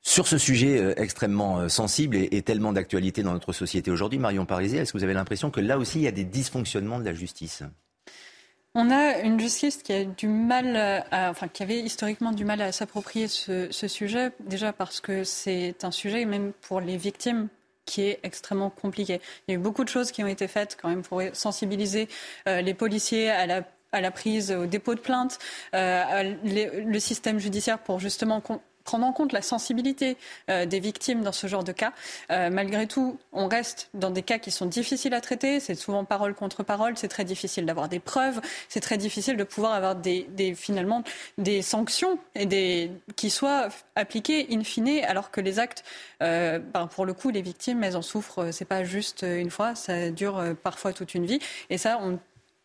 [0.00, 4.46] Sur ce sujet euh, extrêmement euh, sensible et, tellement d'actualité dans notre société aujourd'hui, Marion
[4.46, 7.04] Pariset, est-ce que vous avez l'impression que là aussi il y a des dysfonctionnements de
[7.04, 7.62] la justice?
[8.78, 12.70] On a une justice qui a du mal, enfin qui avait historiquement du mal à
[12.70, 17.48] s'approprier ce, sujet, déjà parce que c'est un sujet même pour les victimes
[17.86, 19.20] qui est extrêmement compliqué.
[19.46, 22.08] Il y a eu beaucoup de choses qui ont été faites quand même pour sensibiliser
[22.46, 23.46] euh, les policiers à
[24.00, 25.38] la prise au dépôt de plainte,
[25.74, 28.40] euh, le système judiciaire pour justement
[28.88, 30.16] prendre en compte la sensibilité
[30.48, 31.92] euh, des victimes dans ce genre de cas.
[32.30, 35.60] Euh, malgré tout, on reste dans des cas qui sont difficiles à traiter.
[35.60, 36.96] C'est souvent parole contre parole.
[36.96, 38.40] C'est très difficile d'avoir des preuves.
[38.70, 40.26] C'est très difficile de pouvoir avoir des,
[40.56, 41.04] finalement
[41.36, 45.84] des sanctions et des, qui soient appliquées in fine, alors que les actes,
[46.22, 48.52] euh, ben, pour le coup, les victimes, elles en souffrent.
[48.52, 49.74] C'est pas juste une fois.
[49.74, 51.40] Ça dure parfois toute une vie.
[51.68, 52.18] Et ça, on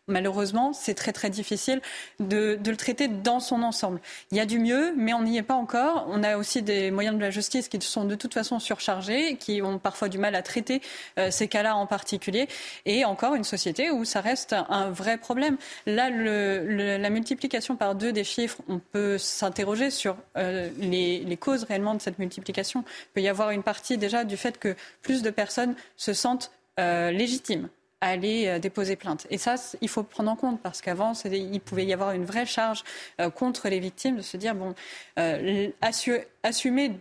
[0.08, 1.80] malheureusement, c'est très très difficile
[2.20, 4.00] de, le traiter dans son ensemble.
[4.30, 6.06] Il y a du mieux, mais on n'y est pas encore.
[6.08, 9.62] On a aussi des moyens de la justice qui sont de toute façon surchargés, qui
[9.62, 10.82] ont parfois du mal à traiter
[11.18, 12.48] euh, ces cas-là en particulier,
[12.86, 15.56] et encore une société où ça reste un vrai problème.
[15.86, 21.94] Là, la multiplication par deux des chiffres, on peut s'interroger sur euh, les, causes réellement
[21.94, 22.84] de cette multiplication.
[22.86, 26.52] Il peut y avoir une partie déjà du fait que plus de personnes se sentent
[26.78, 27.68] euh, légitimes
[28.08, 29.26] aller euh, déposer plainte.
[29.30, 32.46] Et ça, il faut prendre en compte parce qu'avant, il pouvait y avoir une vraie
[32.46, 32.84] charge
[33.20, 34.74] euh, contre les victimes de se dire bon,
[35.18, 35.70] euh,
[36.42, 36.92] assumer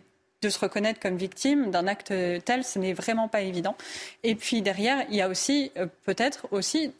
[0.41, 3.77] de se reconnaître comme victime d'un acte tel, ce n'est vraiment pas évident.
[4.23, 5.71] Et puis derrière, il y a aussi
[6.03, 6.93] peut-être aussi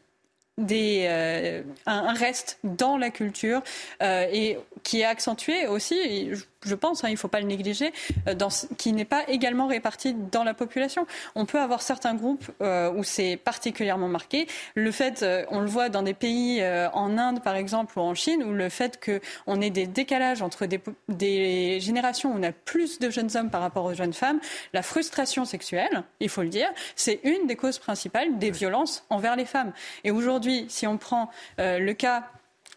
[0.56, 3.62] des, un, reste dans la culture
[4.00, 6.30] et qui est accentué aussi
[6.64, 7.92] je pense, hein, il ne faut pas le négliger,
[8.28, 11.06] euh, dans, qui n'est pas également réparti dans la population.
[11.34, 14.46] On peut avoir certains groupes euh, où c'est particulièrement marqué.
[14.74, 16.62] Le fait, euh, on le voit dans des pays
[16.92, 20.66] en Inde par exemple ou en Chine, où le fait qu'on ait des décalages entre
[20.66, 24.40] des, des, générations où on a plus de jeunes hommes par rapport aux jeunes femmes,
[24.72, 29.36] la frustration sexuelle, il faut le dire, c'est une des causes principales des violences envers
[29.36, 29.72] les femmes.
[30.04, 32.24] Et aujourd'hui, si on prend le cas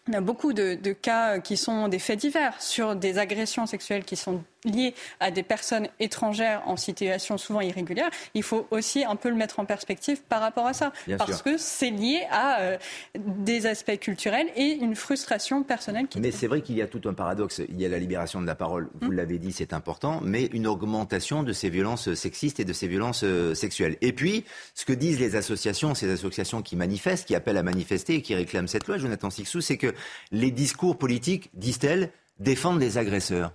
[0.08, 4.16] on a beaucoup de, cas qui sont des faits divers sur des agressions sexuelles qui
[4.16, 8.10] sont liées à des personnes étrangères en situation souvent irrégulière.
[8.34, 10.92] Il faut aussi un peu le mettre en perspective par rapport à ça.
[11.16, 12.78] parce que c'est lié à euh,
[13.16, 16.06] des aspects culturels et une frustration personnelle.
[16.08, 17.62] Qui mais c'est vrai qu'il y a tout un paradoxe.
[17.68, 19.14] Il y a la libération de la parole, vous hum.
[19.14, 23.22] l'avez dit, c'est important, mais une augmentation de ces violences sexistes et de ces violences
[23.24, 23.96] euh, sexuelles.
[24.00, 24.44] Et puis,
[24.74, 28.34] ce que disent les associations, ces associations qui manifestent, qui appellent à manifester et qui
[28.34, 29.94] réclament cette loi, Jonathan Sixou, c'est que
[30.32, 33.52] les discours politiques, disent-elles, défendent les agresseurs.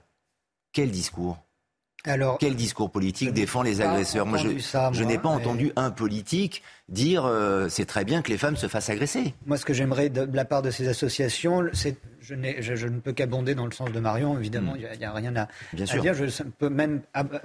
[0.74, 1.38] Quel discours?
[2.06, 4.26] Alors, Quel discours politique défend les agresseurs?
[4.26, 4.50] Moi, je,
[4.92, 8.68] je n'ai pas entendu un politique dire euh, c'est très bien que les femmes se
[8.68, 9.34] fassent agresser.
[9.46, 13.14] Moi, ce que j'aimerais de, la part de ces associations, c'est je, je, ne peux
[13.14, 14.80] qu'abonder dans le sens de Marion, évidemment, hmm.
[14.94, 16.14] il n'y a, rien à, dire.
[16.14, 17.02] Je peux même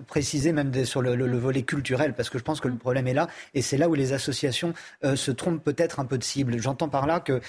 [0.08, 3.28] préciser, même sur le, volet culturel, parce que je pense que le problème est là,
[3.54, 4.74] et c'est là où les associations
[5.04, 6.58] euh, se trompent peut-être un peu de cible.
[6.58, 7.40] J'entends par là que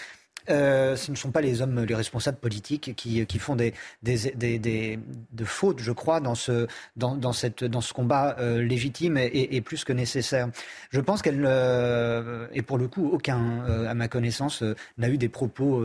[0.49, 3.73] euh, ce ne sont pas les hommes, les responsables politiques qui, qui font des,
[4.03, 4.99] des, des,
[5.31, 9.55] de fautes, je crois, dans ce, dans, dans cette, dans ce combat euh, légitime et,
[9.55, 10.49] et, plus que nécessaire.
[10.89, 14.63] Je pense qu'elle, euh, et pour le coup, aucun, à ma connaissance,
[14.97, 15.83] n'a eu des propos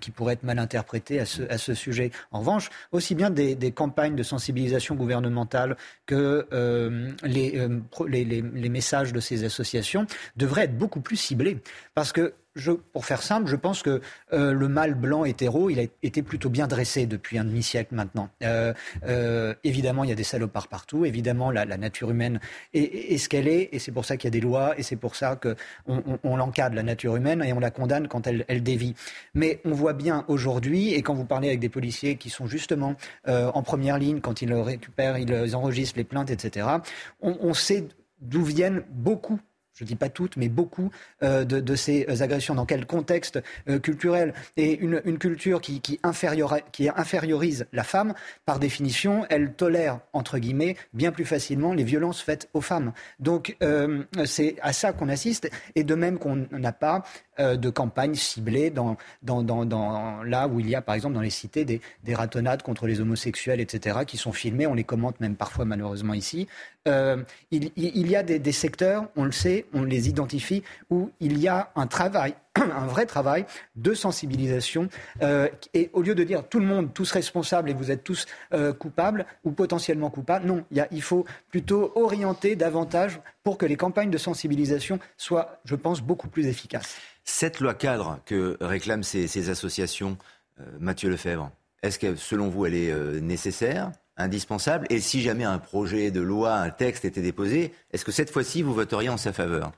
[0.00, 2.10] qui pourraient être mal interprétés à ce, à ce sujet.
[2.32, 6.46] En revanche, aussi bien des, des campagnes de sensibilisation gouvernementale que
[7.24, 7.68] les,
[8.06, 10.06] les, les, les messages de ces associations
[10.36, 11.58] devraient être beaucoup plus ciblés.
[11.94, 12.34] Parce que
[12.92, 14.00] pour faire simple, je pense que
[14.32, 18.28] euh, le mâle blanc hétéro, il a été plutôt bien dressé depuis un demi-siècle maintenant.
[18.42, 18.72] Euh,
[19.06, 21.04] euh, évidemment, il y a des salopards partout.
[21.04, 22.40] Évidemment, la, nature humaine
[22.74, 24.96] est, ce qu'elle est, et c'est pour ça qu'il y a des lois, et c'est
[24.96, 28.94] pour ça qu'on on, l'encadre, la nature humaine, et on la condamne quand elle, dévie.
[29.34, 32.96] Mais on voit bien aujourd'hui, et quand vous parlez avec des policiers qui sont justement
[33.26, 36.66] en première ligne, quand ils récupèrent, ils enregistrent les plaintes, etc.,
[37.20, 37.86] on sait
[38.20, 39.38] d'où viennent beaucoup
[39.78, 40.90] je ne dis pas toutes, mais beaucoup
[41.22, 42.54] euh, de, ces agressions.
[42.56, 48.14] Dans quel contexte euh, culturel Et une, culture qui, qui, infériorise la femme,
[48.44, 52.92] par définition, elle tolère, entre guillemets, bien plus facilement les violences faites aux femmes.
[53.20, 57.04] Donc euh, c'est à ça qu'on assiste, et de même qu'on n'a pas
[57.38, 61.30] de campagne ciblée dans, dans, dans, là où il y a, par exemple, dans les
[61.30, 65.36] cités, des, des ratonnades contre les homosexuels, etc., qui sont filmées, on les commente même
[65.36, 66.48] parfois malheureusement ici,
[66.88, 71.48] euh, il, y a des, secteurs, on le sait, on les identifie, où il y
[71.48, 73.46] a un travail, un vrai travail
[73.76, 74.88] de sensibilisation.
[75.22, 78.26] Euh, et au lieu de dire tout le monde, tous responsables et vous êtes tous
[78.52, 84.10] euh, coupables ou potentiellement coupables, non, il, faut plutôt orienter davantage pour que les campagnes
[84.10, 86.96] de sensibilisation soient, je pense, beaucoup plus efficaces.
[87.24, 90.16] Cette loi cadre que réclament ces associations,
[90.80, 91.50] Mathieu Lefebvre,
[91.82, 94.86] est-ce que selon vous, elle est nécessaire indispensable?
[94.90, 98.62] Et si jamais un projet de loi, un texte était déposé, est-ce que cette fois-ci,
[98.62, 99.72] vous voteriez en sa faveur?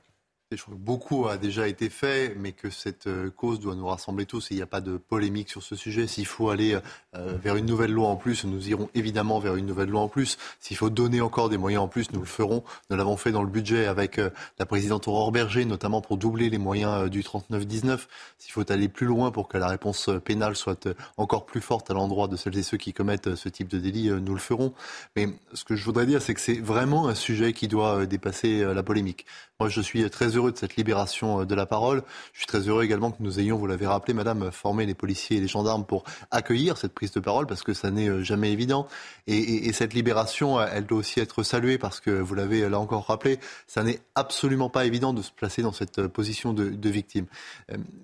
[0.57, 3.87] Je crois que beaucoup a déjà été fait, mais que cette euh, cause doit nous
[3.87, 4.51] rassembler tous.
[4.51, 6.07] il n'y a pas de polémique sur ce sujet.
[6.07, 6.77] S'il faut aller
[7.15, 10.09] euh, vers une nouvelle loi en plus, nous irons évidemment vers une nouvelle loi en
[10.09, 10.37] plus.
[10.59, 12.63] S'il faut donner encore des moyens en plus, nous le ferons.
[12.89, 14.29] Nous l'avons fait dans le budget avec euh,
[14.59, 17.99] la présidente Aurore Berger, notamment pour doubler les moyens du 39-19.
[18.37, 21.93] S'il faut aller plus loin pour que la réponse pénale soit encore plus forte à
[21.93, 24.73] l'endroit de celles et ceux qui commettent ce type de délit, nous le ferons.
[25.15, 28.63] Mais ce que je voudrais dire, c'est que c'est vraiment un sujet qui doit dépasser
[28.73, 29.25] la polémique.
[29.61, 32.01] Moi, je suis très heureux de cette libération euh, de la parole.
[32.33, 35.37] Je suis très heureux également que nous ayons, vous l'avez rappelé, Madame, formé les policiers
[35.37, 38.51] et les gendarmes pour accueillir cette prise de parole parce que ça n'est euh, jamais
[38.51, 38.87] évident.
[39.27, 43.05] Et, cette libération, euh, elle doit aussi être saluée parce que, vous l'avez là encore
[43.05, 47.25] rappelé, ça n'est absolument pas évident de se placer dans cette position de victime.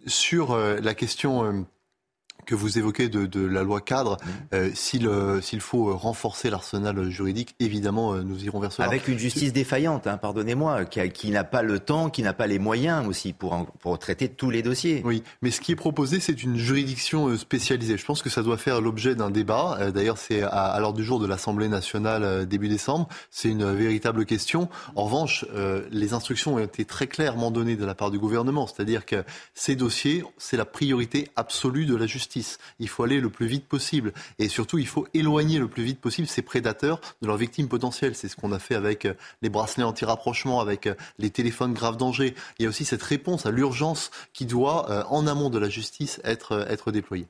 [0.05, 1.65] Sur la question
[2.47, 4.55] que vous évoquez de, la loi cadre, mmh.
[4.55, 8.87] euh, s'il faut renforcer l'arsenal juridique, évidemment, euh, nous irons vers cela.
[8.87, 12.57] Avec une justice défaillante, hein, pardonnez-moi, qui, n'a pas le temps, qui n'a pas les
[12.57, 15.01] moyens aussi pour, pour traiter tous les dossiers.
[15.05, 17.97] Oui, mais ce qui est proposé, c'est une juridiction euh, spécialisée.
[17.97, 19.91] Je pense que ça doit faire l'objet d'un débat.
[19.93, 23.09] D'ailleurs, c'est à, l'ordre du jour de l'Assemblée nationale début décembre.
[23.29, 24.69] C'est une véritable question.
[24.95, 25.45] En revanche,
[25.91, 29.23] les instructions ont été très clairement données de la part du gouvernement, c'est-à-dire que
[29.53, 32.36] ces dossiers, c'est la priorité absolue de la justice.
[32.79, 34.13] Il faut aller le plus vite possible.
[34.39, 38.15] Et surtout, il faut éloigner le plus vite possible ces prédateurs de leurs victimes potentielles.
[38.15, 41.97] C'est ce qu'on a fait avec euh, les bracelets anti-rapprochement, avec euh, les téléphones grave
[41.97, 42.35] danger.
[42.59, 45.69] Il y a aussi cette réponse à l'urgence qui doit, euh, en amont de la
[45.69, 47.27] justice, être, être déployée.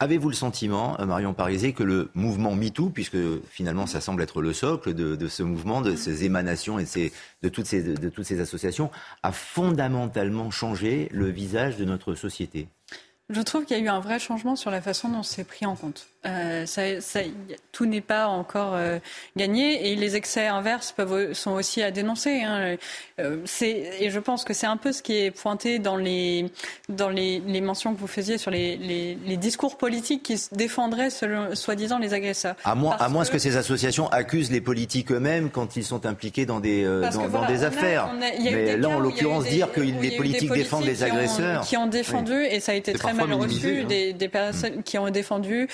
[0.00, 3.16] Avez-vous le sentiment, Marion Pariset, que le mouvement MeToo, puisque
[3.48, 7.66] finalement ça semble être le socle de, ce mouvement, de ces émanations et de toutes
[7.66, 8.90] ces associations,
[9.22, 12.66] a fondamentalement changé le visage de notre société?
[13.32, 15.66] Je trouve qu'il y a eu un vrai changement sur la façon dont c'est pris
[15.66, 16.11] en compte.
[16.24, 16.82] Euh, ça,
[17.72, 18.98] tout n'est pas encore euh,
[19.36, 22.42] gagné et les excès inverses peuvent, sont aussi à dénoncer.
[22.42, 22.76] Hein.
[23.18, 26.46] Euh, et je pense que c'est un peu ce qui est pointé dans les,
[26.88, 31.10] dans les, les mentions que vous faisiez sur les, les, les discours politiques qui défendraient
[31.10, 32.54] soi-disant les agresseurs.
[32.64, 33.32] À moins, à moins que...
[33.32, 37.64] que ces associations accusent les politiques eux-mêmes quand ils sont impliqués dans des, dans, des
[37.64, 38.12] affaires.
[38.18, 41.62] Mais là, en l'occurrence, dire que les politiques défendent les agresseurs.
[41.62, 45.10] Qui ont, défendu, et ça a été très mal reçu, des, des, personnes qui ont
[45.10, 45.68] défendu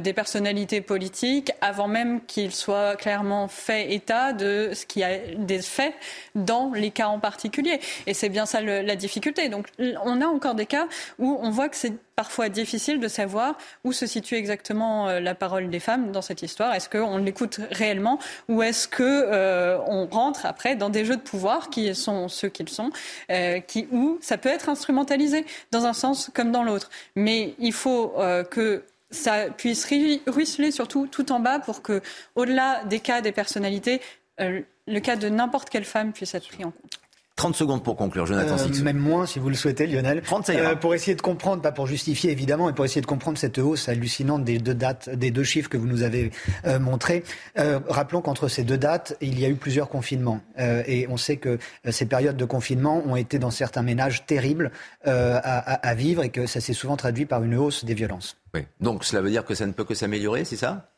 [0.00, 5.62] des personnalités politiques avant même qu'il soit clairement fait état de ce qui a des
[5.62, 5.94] faits
[6.34, 7.80] dans les cas en particulier.
[8.06, 9.48] Et c'est bien ça la difficulté.
[9.48, 10.86] Donc on a encore des cas
[11.18, 15.34] où on voit que c'est parfois difficile de savoir où se situe exactement euh, la
[15.34, 16.74] parole des femmes dans cette histoire.
[16.74, 18.18] Est-ce qu'on l'écoute réellement
[18.48, 22.48] ou est-ce que euh, on rentre après dans des jeux de pouvoir qui sont ceux
[22.48, 22.90] qu'ils sont,
[23.30, 26.90] euh, qui où ça peut être instrumentalisé dans un sens comme dans l'autre.
[27.16, 28.14] Mais il faut
[28.50, 29.86] que ça puisse
[30.26, 32.00] ruisseler surtout tout en bas pour que,
[32.34, 34.00] au-delà des cas des personnalités,
[34.38, 37.01] le cas de n'importe quelle femme puisse être pris en compte.
[37.36, 40.20] 30 secondes pour conclure, Jonathan euh, Même moins, si vous le souhaitez, Lionel.
[40.22, 43.06] 30, ça euh, pour essayer de comprendre, pas pour justifier évidemment, mais pour essayer de
[43.06, 46.30] comprendre cette hausse hallucinante des deux dates, des deux chiffres que vous nous avez
[46.66, 47.24] euh, montrés.
[47.58, 50.40] Euh, rappelons qu'entre ces deux dates, il y a eu plusieurs confinements.
[50.58, 51.58] Et on sait que
[51.90, 54.70] ces périodes de confinement ont été dans certains ménages terribles
[55.04, 58.36] à, à, vivre et que ça s'est souvent traduit par une hausse des violences.
[58.54, 58.66] Oui.
[58.80, 60.91] Donc cela veut dire que ça ne peut que s'améliorer, c'est ça?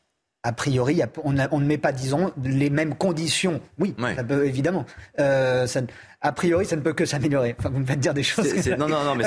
[0.45, 3.61] A priori, on, ne met pas, disons, les mêmes conditions.
[3.79, 4.85] Oui, ça peut, évidemment.
[5.19, 5.81] Euh, ça,
[6.21, 7.55] a priori, ça ne peut que s'améliorer.
[7.57, 8.45] Enfin, vous me faites dire des choses.
[8.77, 9.23] non, non, non, mais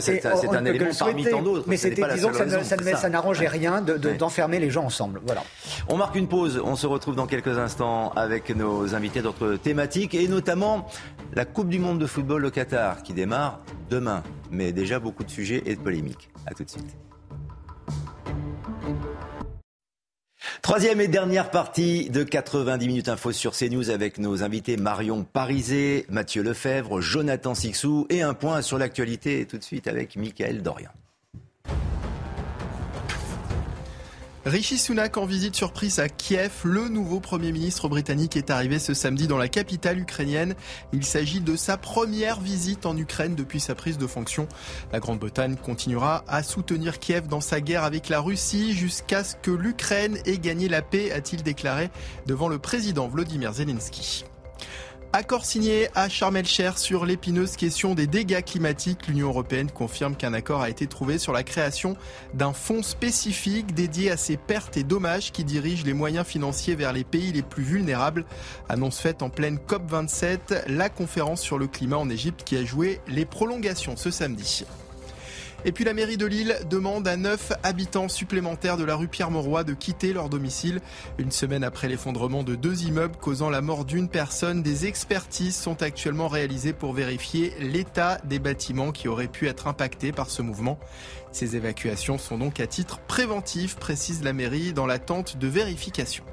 [0.00, 1.64] c'est un, un élément parmi tant d'autres.
[1.66, 2.36] Mais c'était, disons que
[2.94, 5.20] ça, n'arrangeait rien d'enfermer de, les gens ensemble.
[5.26, 5.42] Voilà.
[5.88, 6.62] On marque une pause.
[6.64, 10.86] On se retrouve dans quelques instants avec nos invités d'autres thématiques et notamment
[11.34, 13.58] la Coupe du Monde de football au Qatar qui démarre
[13.90, 14.22] demain.
[14.52, 16.30] Mais déjà beaucoup de sujets et de polémiques.
[16.46, 16.96] À tout de suite.
[20.62, 26.06] Troisième et dernière partie de 90 minutes info sur CNews avec nos invités Marion Parisé,
[26.08, 30.90] Mathieu Lefebvre, Jonathan Sixou et un point sur l'actualité tout de suite avec Michael Dorian.
[34.44, 36.50] Rishi Sunak en visite surprise à Kiev.
[36.64, 40.56] Le nouveau Premier ministre britannique est arrivé ce samedi dans la capitale ukrainienne.
[40.92, 44.48] Il s'agit de sa première visite en Ukraine depuis sa prise de fonction.
[44.92, 49.52] La Grande-Bretagne continuera à soutenir Kiev dans sa guerre avec la Russie jusqu'à ce que
[49.52, 51.90] l'Ukraine ait gagné la paix, a-t-il déclaré
[52.26, 54.24] devant le président Vladimir Zelensky.
[55.14, 59.08] Accord signé à Sharm el-Cher sur l'épineuse question des dégâts climatiques.
[59.08, 61.98] L'Union européenne confirme qu'un accord a été trouvé sur la création
[62.32, 66.94] d'un fonds spécifique dédié à ces pertes et dommages qui dirige les moyens financiers vers
[66.94, 68.24] les pays les plus vulnérables.
[68.70, 72.98] Annonce faite en pleine COP27, la conférence sur le climat en Égypte qui a joué
[73.06, 74.64] les prolongations ce samedi.
[75.64, 79.62] Et puis la mairie de Lille demande à neuf habitants supplémentaires de la rue Pierre-Mauroy
[79.62, 80.80] de quitter leur domicile.
[81.18, 85.82] Une semaine après l'effondrement de deux immeubles causant la mort d'une personne, des expertises sont
[85.82, 90.80] actuellement réalisées pour vérifier l'état des bâtiments qui auraient pu être impactés par ce mouvement.
[91.30, 96.24] Ces évacuations sont donc à titre préventif, précise la mairie, dans l'attente de vérification.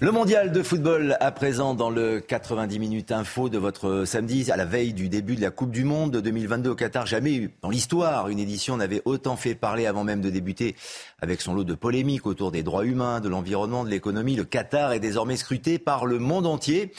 [0.00, 4.56] Le mondial de football à présent dans le 90 minutes info de votre samedi à
[4.56, 7.04] la veille du début de la Coupe du Monde 2022 au Qatar.
[7.04, 10.76] Jamais dans l'histoire une édition n'avait autant fait parler avant même de débuter
[11.20, 14.36] avec son lot de polémiques autour des droits humains, de l'environnement, de l'économie.
[14.36, 16.92] Le Qatar est désormais scruté par le monde entier.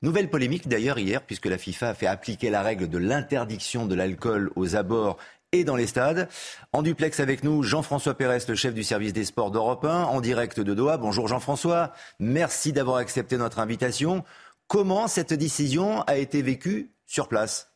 [0.00, 3.94] Nouvelle polémique d'ailleurs hier puisque la FIFA a fait appliquer la règle de l'interdiction de
[3.94, 5.18] l'alcool aux abords
[5.64, 6.28] dans les stades.
[6.72, 10.20] En duplex avec nous, Jean-François Pérez, le chef du service des sports d'Europe 1, en
[10.20, 10.96] direct de Doha.
[10.96, 14.24] Bonjour Jean-François, merci d'avoir accepté notre invitation.
[14.66, 17.72] Comment cette décision a été vécue sur place?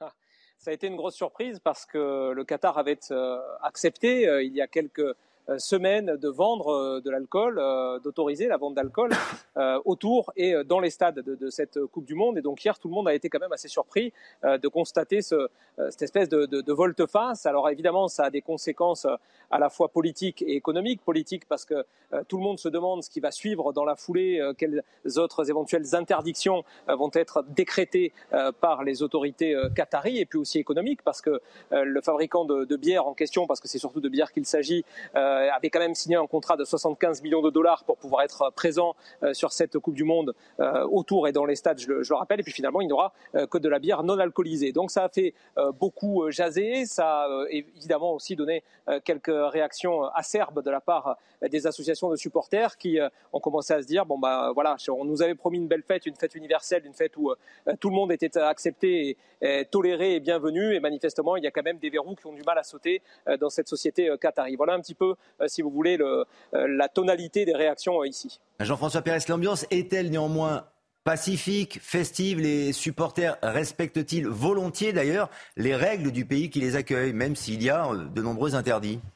[0.00, 0.12] Ah,
[0.58, 4.52] ça a été une grosse surprise parce que le Qatar avait euh, accepté euh, il
[4.54, 5.16] y a quelques
[5.58, 9.10] semaine de vendre euh, de l'alcool, euh, d'autoriser la vente d'alcool
[9.84, 12.38] autour et dans les stades de, cette Coupe du Monde.
[12.38, 14.12] Et donc hier, tout le monde a été quand même assez surpris
[14.42, 15.48] de constater ce,
[15.90, 17.44] cette espèce de, de, volte-face.
[17.44, 19.06] Alors évidemment, ça a des conséquences
[19.50, 21.02] à la fois politiques et économiques.
[21.04, 21.84] Politiques parce que
[22.28, 24.82] tout le monde se demande ce qui va suivre dans la foulée, quelles
[25.16, 28.12] autres éventuelles interdictions vont être décrétées
[28.60, 31.40] par les autorités qataries, et puis aussi économiques parce que
[31.70, 34.84] le fabricant de, bière en question, parce que c'est surtout de bière qu'il s'agit,
[35.14, 38.50] euh, avait quand même signé un contrat de 75 millions de dollars pour pouvoir être
[38.54, 42.02] présent euh, sur cette Coupe du Monde euh, autour et dans les stades, je le,
[42.02, 42.40] je le rappelle.
[42.40, 43.12] Et puis finalement, il n'aura
[43.50, 44.72] que de la bière non alcoolisée.
[44.72, 45.34] Donc ça a fait
[45.78, 46.84] beaucoup jaser.
[46.86, 48.62] Ça a évidemment aussi donné
[49.04, 52.98] quelques réactions acerbes de la part des associations de supporters qui
[53.32, 56.06] ont commencé à se dire bon bah voilà, on nous avait promis une belle fête,
[56.06, 57.32] une fête universelle, une fête où
[57.80, 60.74] tout le monde était accepté, et, toléré et bienvenu.
[60.74, 63.02] Et manifestement, il y a quand même des verrous qui ont du mal à sauter
[63.40, 64.56] dans cette société qatari.
[64.56, 65.14] Voilà un petit peu euh,
[65.46, 68.40] si vous voulez, euh, la tonalité des réactions euh, ici.
[68.60, 70.66] Jean-François Pérez, l'ambiance est-elle néanmoins
[71.04, 72.38] pacifique, festive?
[72.38, 77.70] Les supporters respectent-ils volontiers d'ailleurs les règles du pays qui les accueille, même s'il y
[77.70, 79.00] a de nombreux interdits?
[79.00, 79.11] euh,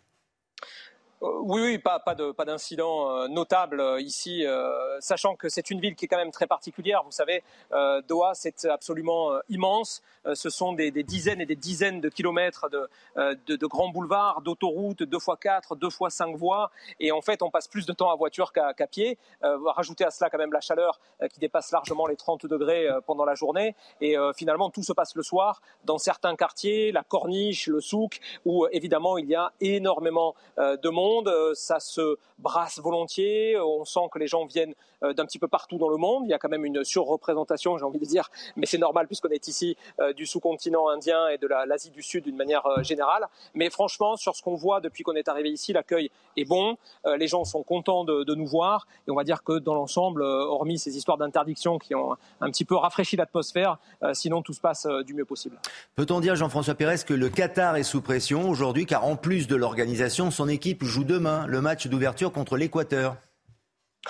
[1.22, 4.44] oui, oui, pas, de, pas d'incident euh, notable euh, ici,
[5.00, 7.02] sachant que c'est une ville qui est quand même très particulière.
[7.04, 7.42] Vous savez,
[8.08, 10.02] Doha, c'est absolument immense.
[10.34, 12.88] ce sont des, dizaines et des dizaines de kilomètres de,
[13.46, 16.70] de, grands boulevards, d'autoroutes, deux fois quatre, deux fois cinq voies.
[17.00, 19.18] Et en fait, on passe plus de temps à voiture qu'à, pied.
[19.42, 21.00] rajouter à cela quand même la chaleur
[21.32, 23.74] qui dépasse largement les 30 degrés pendant la journée.
[24.00, 28.66] Et finalement, tout se passe le soir dans certains quartiers, la corniche, le souk, où
[28.72, 34.18] évidemment il y a énormément de monde euh, ça se brasse volontiers, on sent que
[34.18, 36.48] les gens viennent euh, d'un petit peu partout dans le monde, il y a quand
[36.48, 40.26] même une surreprésentation, j'ai envie de dire, mais c'est normal puisqu'on est ici euh, du
[40.26, 43.26] sous-continent indien et de l'Asie du Sud d'une manière générale.
[43.54, 46.76] Mais franchement, sur ce qu'on voit depuis qu'on est arrivé ici, l'accueil est bon,
[47.18, 50.78] les gens sont contents de, nous voir, et on va dire que dans l'ensemble, hormis
[50.78, 53.78] ces histoires d'interdiction qui ont un petit peu rafraîchi l'atmosphère,
[54.12, 55.58] sinon tout se passe du mieux possible.
[55.94, 59.56] Peut-on dire, Jean-François Pérez, que le Qatar est sous pression aujourd'hui, car en plus de
[59.56, 63.16] l'organisation, son équipe demain le match d'ouverture contre l'Équateur.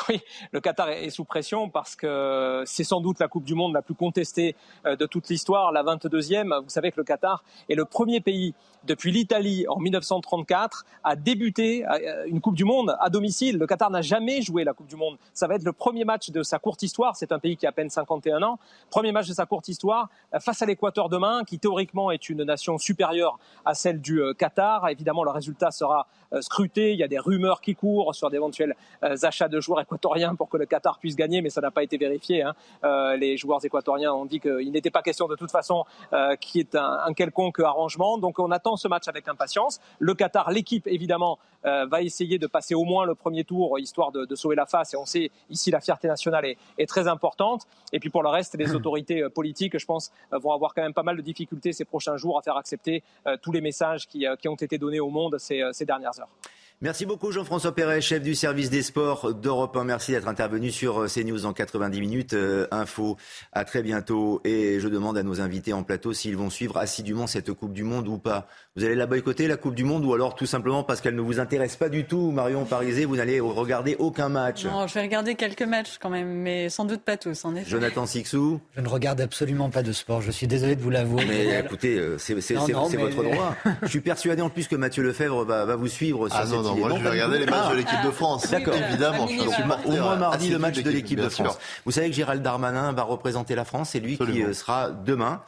[0.09, 0.21] Oui,
[0.53, 3.83] le Qatar est sous pression parce que c'est sans doute la Coupe du Monde la
[3.83, 6.63] plus contestée euh, de toute l'histoire, la 22e.
[6.63, 11.87] Vous savez que le Qatar est le premier pays depuis l'Italie en 1934 à débuter
[11.87, 13.59] euh, une Coupe du Monde à domicile.
[13.59, 15.17] Le Qatar n'a jamais joué la Coupe du Monde.
[15.33, 17.17] Ça va être le premier match de sa courte histoire.
[17.17, 18.59] C'est un pays qui a à peine 51 ans.
[18.91, 22.45] Premier match de sa courte histoire euh, face à l'Équateur demain, qui théoriquement est une
[22.45, 24.89] nation supérieure à celle du Qatar.
[24.89, 26.07] Évidemment, le résultat sera
[26.41, 26.93] scruté.
[26.93, 30.57] Il y a des rumeurs qui courent sur d'éventuels achats de joueurs équatoriens pour que
[30.57, 32.43] le Qatar puisse gagner, mais ça n'a pas été vérifié.
[32.43, 32.55] Hein.
[33.17, 35.85] les joueurs équatoriens ont dit qu'il n'était pas question de toute façon
[36.41, 38.19] qu'il y ait un, un quelconque arrangement.
[38.19, 39.81] Donc on attend ce match avec impatience.
[39.99, 44.13] Le Qatar, l'équipe évidemment, euh, va essayer de passer au moins le premier tour, histoire
[44.13, 44.95] de, sauver la face.
[44.95, 47.67] Et on sait ici la fierté nationale est, très importante.
[47.93, 50.83] Et puis pour le reste, les autorités euh, politiques, je pense, euh, vont avoir quand
[50.83, 53.03] même pas mal de difficultés ces prochains jours à faire accepter
[53.43, 56.26] tous les messages qui, ont été donnés au monde ces dernières heures.
[56.83, 59.85] Merci beaucoup Jean-François Perret, chef du service des sports d'Europe 1.
[59.85, 62.35] Merci d'être intervenu sur euh, CNews en 90 minutes.
[62.35, 63.17] Euh, info,
[63.53, 64.43] à très bientôt.
[64.45, 67.83] Et je demande à nos invités en plateau s'ils vont suivre assidûment cette Coupe du
[67.83, 68.47] Monde ou pas.
[68.77, 71.23] Vous allez la boycotter, la Coupe du Monde, ou alors tout simplement parce qu'elle ne
[71.23, 75.01] vous intéresse pas du tout, Marion Parisé, vous n'allez regarder aucun match Non, je vais
[75.01, 77.71] regarder quelques matchs quand même, mais sans doute pas tous, en effet.
[77.71, 81.25] Jonathan Sixou Je ne regarde absolument pas de sport, je suis désolé de vous l'avouer.
[81.27, 83.55] Mais écoutez, euh, c'est votre droit.
[83.83, 86.55] je suis persuadé en plus que Mathieu Lefebvre va, va vous suivre sur ah, cette
[86.55, 88.51] non, non, moi, je vais regarder les matchs de l'équipe de France.
[88.51, 88.75] D'accord.
[88.75, 89.27] Évidemment.
[89.87, 91.59] Au moins mardi, le match de l'équipe de France.
[91.87, 93.91] Vous savez que Gérald Darmanin va représenter la France.
[93.93, 95.41] C'est lui qui euh, sera demain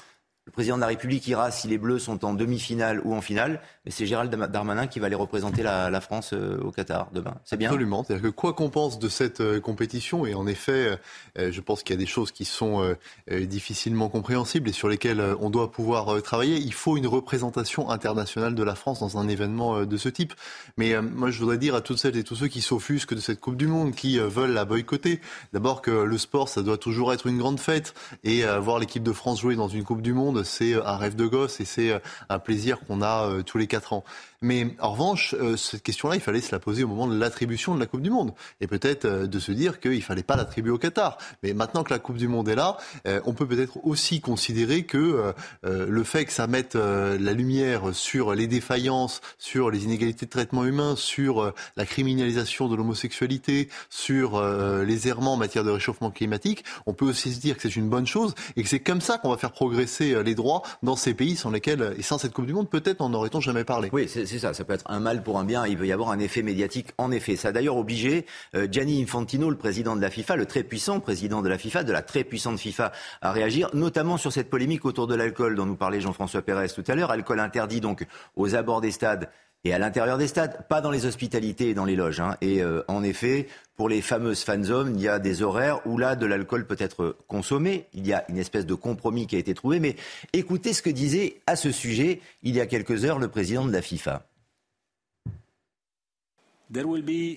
[0.48, 3.60] le président de la République ira si les Bleus sont en demi-finale ou en finale,
[3.84, 7.34] mais c'est Gérald Darmanin qui va aller représenter la, France euh, au Qatar demain.
[7.44, 7.68] C'est bien?
[7.68, 8.02] Absolument.
[8.02, 10.98] C'est-à-dire que quoi qu'on pense de cette euh, compétition, et en effet,
[11.38, 12.96] euh, je pense qu'il y a des choses qui sont
[13.30, 18.62] difficilement compréhensibles et sur lesquelles on doit pouvoir travailler, il faut une représentation internationale de
[18.62, 20.32] la France dans un événement de ce type.
[20.78, 23.40] Mais moi, je voudrais dire à toutes celles et tous ceux qui s'offusquent de cette
[23.40, 25.20] Coupe du Monde, qui veulent la boycotter,
[25.52, 27.94] d'abord que le sport, ça doit toujours être une grande fête,
[28.24, 31.26] et voir l'équipe de France jouer dans une Coupe du Monde, c'est un rêve de
[31.26, 34.04] gosse et c'est euh, un plaisir qu'on a euh, tous les quatre ans.
[34.40, 37.74] Mais en revanche, euh, cette question-là, il fallait se la poser au moment de l'attribution
[37.74, 38.32] de la Coupe du Monde.
[38.60, 41.18] Et peut-être de se dire qu'il ne fallait pas l'attribuer au Qatar.
[41.42, 42.76] Mais maintenant que la Coupe du Monde est là,
[43.24, 45.34] on peut peut-être aussi considérer que
[45.64, 50.64] le fait que ça mette la lumière sur les défaillances, sur les inégalités de traitement
[50.64, 56.94] humain, sur la criminalisation de l'homosexualité, sur les errements en matière de réchauffement climatique, on
[56.94, 59.30] peut aussi se dire que c'est une bonne chose et que c'est comme ça qu'on
[59.30, 62.52] va faire progresser les droits dans ces pays sans lesquels, et sans cette Coupe du
[62.52, 63.88] Monde, peut-être n'en aurait-on jamais parlé.
[63.92, 64.54] Oui, c'est ça.
[64.54, 65.66] Ça peut être un mal pour un bien.
[65.66, 67.36] Il peut y avoir un effet médiatique, en effet.
[67.36, 71.00] Ça a d'ailleurs obligé euh, Gianni Infantino, le président de la FIFA, le très puissant
[71.00, 74.84] président de la FIFA, de la très puissante FIFA, à réagir, notamment sur cette polémique
[74.84, 77.10] autour de l'alcool dont nous parlait Jean-François Pérez tout à l'heure.
[77.10, 78.06] Alcool interdit donc
[78.36, 79.28] aux abords des stades
[79.68, 82.20] et à l'intérieur des stades, pas dans les hospitalités et dans les loges.
[82.20, 82.36] Hein.
[82.40, 85.98] Et euh, en effet, pour les fameuses fan zones, il y a des horaires où
[85.98, 87.86] là, de l'alcool peut être consommé.
[87.92, 89.78] Il y a une espèce de compromis qui a été trouvé.
[89.78, 89.96] Mais
[90.32, 93.72] écoutez ce que disait à ce sujet, il y a quelques heures, le président de
[93.72, 94.26] la FIFA.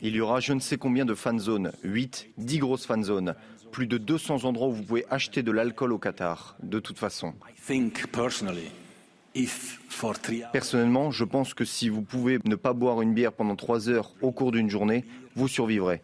[0.02, 3.36] Il y aura je ne sais combien de fan zones, 8, 10 grosses fan zones,
[3.72, 7.34] plus de 200 endroits où vous pouvez acheter de l'alcool au Qatar, de toute façon.
[10.52, 14.14] Personnellement, je pense que si vous pouvez ne pas boire une bière pendant trois heures
[14.22, 15.06] au cours d'une journée,
[15.36, 16.02] vous survivrez.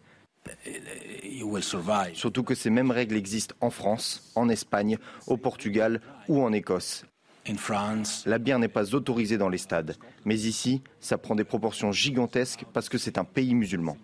[2.14, 7.04] Surtout que ces mêmes règles existent en France, en Espagne, au Portugal ou en Écosse.
[8.26, 12.64] La bière n'est pas autorisée dans les stades, mais ici, ça prend des proportions gigantesques
[12.72, 13.96] parce que c'est un pays musulman.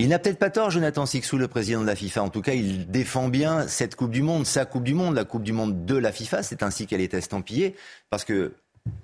[0.00, 2.22] Il n'a peut-être pas tort, Jonathan Sixou, le président de la FIFA.
[2.22, 5.26] En tout cas, il défend bien cette Coupe du Monde, sa Coupe du Monde, la
[5.26, 6.42] Coupe du Monde de la FIFA.
[6.42, 7.76] C'est ainsi qu'elle est estampillée.
[8.08, 8.54] Parce que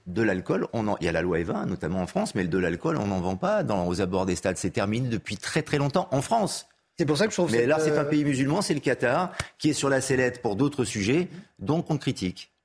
[0.06, 3.08] de l'alcool, il y a la loi Eva, notamment en France, mais de l'alcool, on
[3.08, 4.56] n'en vend pas dans, aux abords des stades.
[4.56, 6.66] C'est terminé depuis très très longtemps en France.
[6.96, 7.52] C'est pour ça que je trouve.
[7.52, 10.40] Mais là, c'est un euh, pays musulman, c'est le Qatar, qui est sur la sellette
[10.40, 11.28] pour d'autres sujets,
[11.58, 12.55] donc on critique.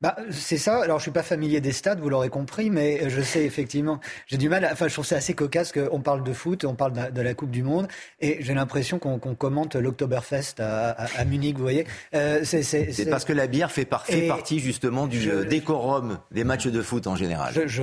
[0.00, 0.82] Bah, c'est ça.
[0.82, 4.00] Alors, je suis pas familier des stades, vous l'aurez compris, mais je sais effectivement.
[4.26, 4.66] J'ai du mal.
[4.72, 7.50] enfin, je trouve ça assez cocasse qu'on parle de foot, on parle de, la Coupe
[7.50, 7.86] du Monde,
[8.20, 11.56] et j'ai l'impression qu'on commente l'Oktoberfest à, à, Munich.
[11.56, 11.86] Vous voyez.
[12.14, 16.82] Euh, c'est parce que la bière fait, partie justement du euh, décorum des matchs de
[16.82, 17.52] foot en général.
[17.54, 17.82] Je, je,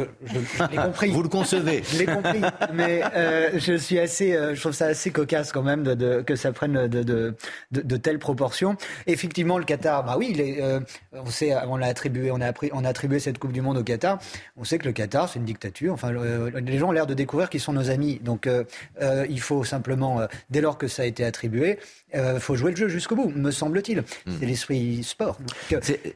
[0.72, 1.12] l'ai compris.
[1.12, 1.84] vous le concevez.
[1.92, 2.42] je l'ai compris.
[2.74, 4.36] Mais euh, je suis assez.
[4.36, 8.20] Euh, je trouve ça assez cocasse quand même de, de que ça prenne de, telles
[8.20, 8.76] proportions.
[9.06, 10.04] Effectivement, le Qatar.
[10.04, 10.80] Bah oui, il est, euh,
[11.14, 11.88] on sait, on l'a
[12.32, 14.20] on a, on a attribué cette Coupe du Monde au Qatar.
[14.58, 15.94] On sait que le Qatar, c'est une dictature.
[15.94, 18.20] Enfin, euh, les gens ont l'air de découvrir qu'ils sont nos amis.
[18.24, 18.64] Donc, euh,
[19.02, 21.80] euh, il faut simplement, dès lors que ça a été attribué,
[22.14, 24.00] il faut jouer le jeu jusqu'au bout, me semble-t-il.
[24.00, 24.36] Hmm.
[24.40, 25.38] C'est l'esprit sport.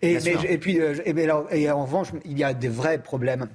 [0.01, 3.47] et, et, puis, et en revanche, il y a des vrais problèmes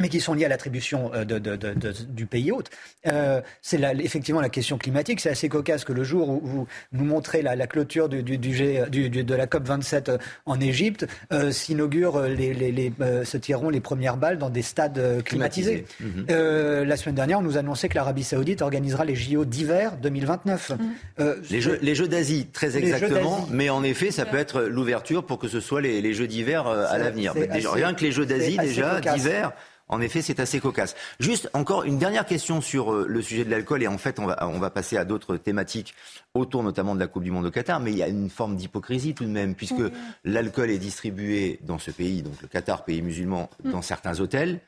[0.00, 2.70] mais qui sont liés à l'attribution euh, de, de, de, du pays hôte.
[3.06, 5.20] Euh, c'est effectivement la question climatique.
[5.20, 8.38] C'est assez cocasse que le jour où vous nous montrez la, la clôture du, du,
[8.38, 13.36] du, de la COP 27 euh, en Égypte, euh, s'inaugurent les, les, les euh, se
[13.36, 15.84] tireront les premières balles dans des stades climatisés.
[16.00, 16.26] Mhm.
[16.28, 20.72] la semaine dernière, on nous annonçait que l'Arabie Saoudite organisera les JO d'hiver 2029.
[21.18, 21.34] Mhm.
[21.50, 23.46] les jeux, les jeux d'Asie, très exactement.
[23.50, 26.66] Mais en effet, ça peut être l'ouverture pour que ce soit les, les jeux d'hiver
[26.68, 27.34] à l'avenir.
[27.34, 29.52] Rien que les jeux d'Asie déjà d'hiver.
[29.88, 30.94] En effet, c'est assez cocasse.
[31.18, 34.26] Juste encore une dernière question sur euh, le sujet de l'alcool et en fait, on
[34.26, 35.94] va, on va passer à d'autres thématiques
[36.34, 38.56] autour notamment de la Coupe du Monde au Qatar, mais il y a une forme
[38.56, 39.82] d'hypocrisie tout de même puisque
[40.24, 43.70] l'alcool est distribué dans ce pays, donc le Qatar, pays musulman, mm.
[43.72, 44.60] dans certains hôtels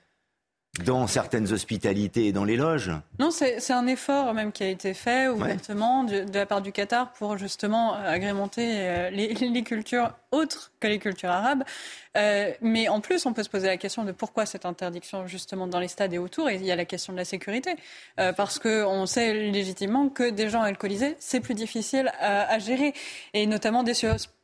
[0.85, 4.95] dans certaines hospitalités et dans les loges Non, c'est un effort même qui a été
[4.95, 10.73] fait ouvertement de, la part du Qatar pour justement agrémenter euh, les, les, cultures autres
[10.81, 11.65] que les cultures arabes.
[12.17, 15.67] Euh, mais en plus, on peut se poser la question de pourquoi cette interdiction justement
[15.67, 16.49] dans les stades et autour.
[16.51, 17.77] Et il y a la question de la sécurité,
[18.19, 22.95] euh, parce qu'on sait légitimement que des gens alcoolisés, c'est plus difficile à, à, gérer,
[23.33, 23.93] et notamment des,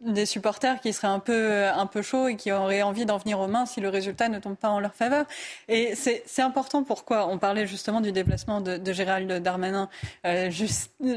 [0.01, 3.41] des supporters qui seraient un peu un peu chauds et qui auraient envie d'en venir
[3.41, 5.27] aux mains si le résultat ne tombe pas en leur faveur.
[5.69, 6.85] Et c'est important.
[6.85, 9.89] Pourquoi On parlait justement du déplacement de, de Gérald Darmanin.
[10.25, 10.51] Euh,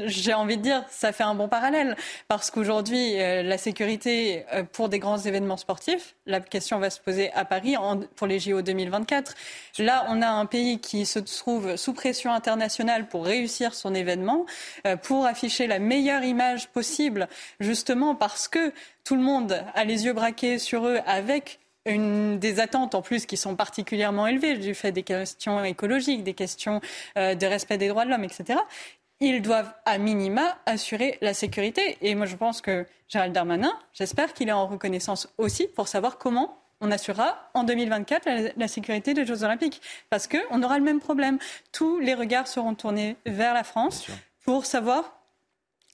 [0.06, 1.96] J'ai envie de dire, ça fait un bon parallèle,
[2.28, 7.00] parce qu'aujourd'hui, euh, la sécurité euh, pour des grands événements sportifs, la question va se
[7.00, 7.76] poser à Paris
[8.16, 9.34] pour les JO 2024.
[9.78, 14.46] Là, on a un pays qui se trouve sous pression internationale pour réussir son événement,
[14.86, 17.28] euh, pour afficher la meilleure image possible,
[17.60, 18.72] justement parce que
[19.04, 23.38] tout le monde a les yeux braqués sur eux avec des attentes en plus qui
[23.38, 26.80] sont particulièrement élevées du fait des questions écologiques, des questions
[27.16, 28.60] euh, de respect des droits de l'homme, etc
[29.20, 31.98] ils doivent à minima assurer la sécurité.
[32.00, 36.18] Et moi, je pense que Gérald Darmanin, j'espère qu'il est en reconnaissance aussi pour savoir
[36.18, 39.82] comment on assurera en 2024 la, sécurité des Jeux Olympiques.
[40.08, 41.38] Parce qu'on aura le même problème.
[41.72, 44.06] Tous les regards seront tournés vers la France
[44.44, 45.18] pour savoir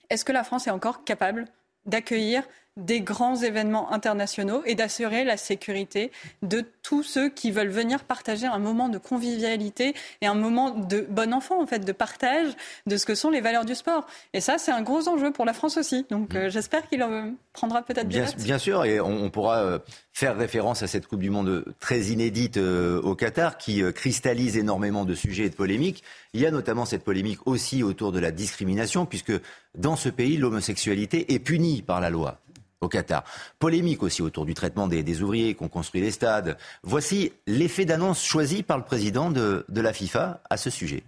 [0.08, 1.46] est-ce que la France est encore capable
[1.84, 2.44] d'accueillir
[2.76, 6.10] des grands événements internationaux et d'assurer la sécurité
[6.42, 11.06] de tous ceux qui veulent venir partager un moment de convivialité et un moment de
[11.08, 12.52] bon enfant, en fait, de partage
[12.86, 14.06] de ce que sont les valeurs du sport.
[14.34, 16.04] Et ça, c'est un gros enjeu pour la France aussi.
[16.10, 18.26] Donc euh, j'espère qu'il en prendra peut-être bien.
[18.38, 19.78] Bien sûr, et on, pourra euh,
[20.12, 25.04] faire référence à cette Coupe du Monde très inédite euh, au Qatar qui cristallise énormément
[25.04, 26.04] de sujets et de polémiques.
[26.34, 29.32] Il y a notamment cette polémique aussi autour de la discrimination, puisque
[29.74, 32.38] dans ce pays, l'homosexualité est punie par la loi
[32.80, 33.24] au Qatar.
[33.58, 36.58] Polémique aussi autour du traitement des, ouvriers qui ont construit les stades.
[36.82, 41.02] Voici l'effet d'annonce choisi par le président de, la FIFA à ce sujet.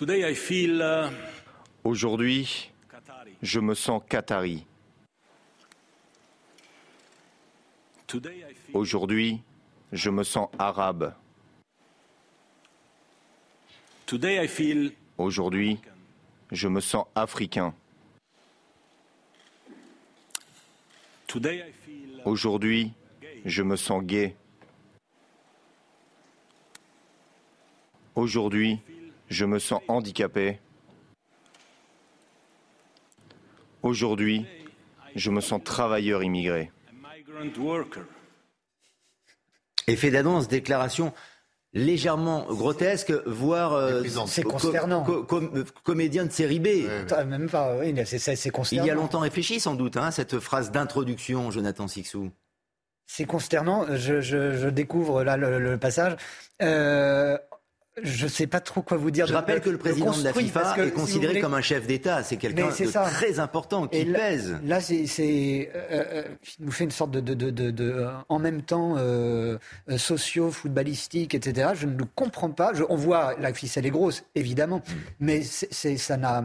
[0.00, 1.08] Uh,
[1.84, 2.70] Aujourd'hui,
[3.42, 4.66] je me sens qatari.
[8.74, 9.40] Aujourd'hui,
[9.92, 11.14] je me sens arabe.
[15.18, 15.78] Aujourd'hui,
[16.52, 17.74] je me sens africain.
[22.24, 22.92] Aujourd'hui,
[23.44, 24.36] je me sens gay.
[28.14, 28.80] Aujourd'hui,
[29.28, 30.60] je me sens handicapé.
[33.82, 34.46] Aujourd'hui,
[35.14, 36.70] je me sens travailleur immigré.
[39.86, 41.12] Effet d'annonce, déclaration
[41.76, 45.06] légèrement grotesque, voire euh, c'est consternant.
[45.84, 46.68] comédien de série B.
[47.26, 48.84] Même pas, oui, c'est consternant.
[48.84, 52.30] Il y a longtemps réfléchi sans doute, hein, cette phrase d'introduction, Jonathan Sixou.
[53.06, 53.86] C'est consternant.
[53.94, 56.16] Je, découvre là le, passage.
[56.62, 57.38] Euh,
[58.02, 59.26] je ne sais pas trop quoi vous dire.
[59.26, 62.22] Je rappelle que le président de la FIFA est considéré comme un chef d'État.
[62.22, 64.56] C'est quelqu'un de très important qui pèse.
[64.64, 66.24] Là, c'est, c'est euh, euh,
[66.60, 69.56] nous fait une sorte de, de, de, de en même temps euh,
[69.96, 71.70] socio, footballistique, etc.
[71.74, 72.74] Je ne le comprends pas.
[72.74, 74.92] Je, on voit la ficelle est grosse, évidemment, mm.
[75.20, 76.44] mais c'est, ça n'a,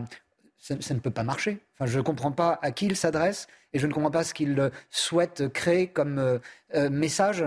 [0.58, 1.60] ça, ça, ne peut pas marcher.
[1.76, 4.34] Enfin, je ne comprends pas à qui il s'adresse et je ne comprends pas ce
[4.34, 6.40] qu'il souhaite créer comme
[6.74, 7.46] message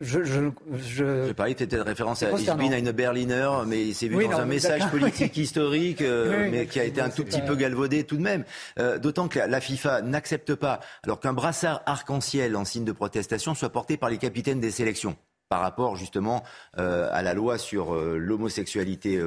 [0.00, 1.32] je, je, je...
[1.32, 6.48] pas, peut-être référence à une Berliner, mais c'est vu dans un message politique historique, euh,
[6.50, 8.44] mais qui a été un tout petit peu galvaudé tout de même.
[8.78, 13.54] Euh, d'autant que la FIFA n'accepte pas, alors qu'un brassard arc-en-ciel en signe de protestation
[13.54, 15.16] soit porté par les capitaines des sélections,
[15.48, 16.42] par rapport justement
[16.78, 19.22] euh, à la loi sur l'homosexualité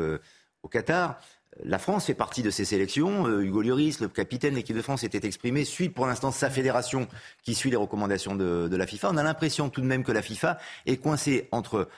[0.61, 1.19] au Qatar.
[1.63, 3.27] La France fait partie de ces sélections.
[3.27, 6.49] Euh, Hugo Lloris, le capitaine de l'équipe de France, était exprimé, suit pour l'instant sa
[6.49, 7.07] fédération
[7.43, 9.09] qui suit les recommandations de, de la FIFA.
[9.11, 11.89] On a l'impression tout de même que la FIFA est coincée entre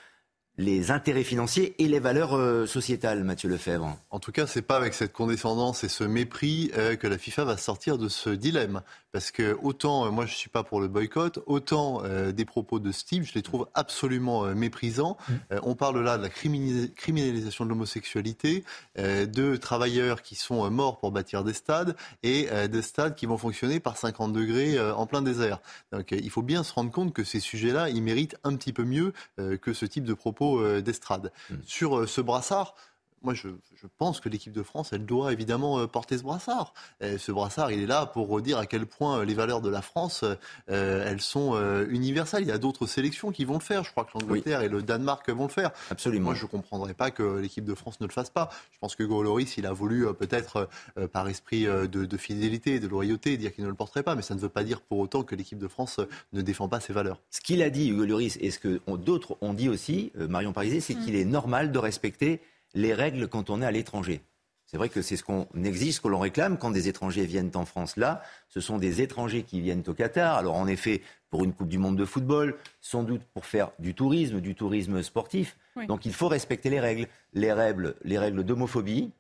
[0.62, 3.97] les intérêts financiers et les valeurs euh, sociétales, Mathieu Lefebvre.
[4.12, 7.45] En tout cas, c'est pas avec cette condescendance et ce mépris euh, que la FIFA
[7.45, 8.82] va sortir de ce dilemme.
[9.12, 12.91] Parce que autant, euh, moi je suis pas pour le boycott, autant des propos de
[12.91, 15.18] Steve, je les trouve absolument méprisants.
[15.28, 15.34] Mm.
[15.64, 18.64] on parle là de la criminalisation de l'homosexualité,
[18.97, 23.80] de travailleurs qui sont morts pour bâtir des stades et des stades qui vont fonctionner
[23.80, 25.59] par 50 degrés en plein désert.
[25.91, 28.84] Donc il faut bien se rendre compte que ces sujets-là, ils méritent un petit peu
[28.84, 31.32] mieux que ce type de propos euh, d'estrade.
[31.49, 31.56] Hmm.
[31.66, 32.76] Sur euh, ce brassard,
[33.24, 33.50] moi, je,
[33.98, 36.74] pense que l'équipe de France, elle doit évidemment euh, porter ce brassard.
[37.02, 40.24] ce brassard, il est là pour dire à quel point les valeurs de la France,
[40.68, 41.56] elles sont
[41.90, 42.44] universelles.
[42.44, 43.84] Il y a d'autres sélections qui vont le faire.
[43.84, 45.72] Je crois que l'Angleterre et le Danemark vont le faire.
[45.90, 46.26] Absolument.
[46.26, 48.50] Moi, je ne comprendrais pas que l'équipe de France ne le fasse pas.
[48.72, 50.70] Je pense que Goloris, il a voulu peut-être,
[51.12, 54.16] par esprit de, de, fidélité, de loyauté, dire qu'il ne le porterait pas.
[54.16, 56.00] Mais ça ne veut pas dire pour autant que l'équipe de France
[56.34, 57.20] ne défend pas ses valeurs.
[57.30, 60.80] Ce qu'il a dit, Hugo Loris, et ce que d'autres ont dit aussi, Marion Pariset,
[60.80, 61.06] c'est mm.
[61.06, 62.42] qu'il est normal de respecter
[62.74, 64.22] les règles quand on est à l'étranger.
[64.66, 67.52] C'est vrai que c'est ce qu'on exige, ce que l'on réclame quand des étrangers viennent
[67.56, 67.98] en France.
[67.98, 70.38] Là, ce sont des étrangers qui viennent au Qatar.
[70.38, 73.94] Alors en effet, pour une Coupe du Monde de football, sans doute pour faire du
[73.94, 75.58] tourisme, du tourisme sportif.
[75.88, 77.08] Donc il faut respecter les règles.
[77.34, 79.12] Les règles, les règles d'homophobie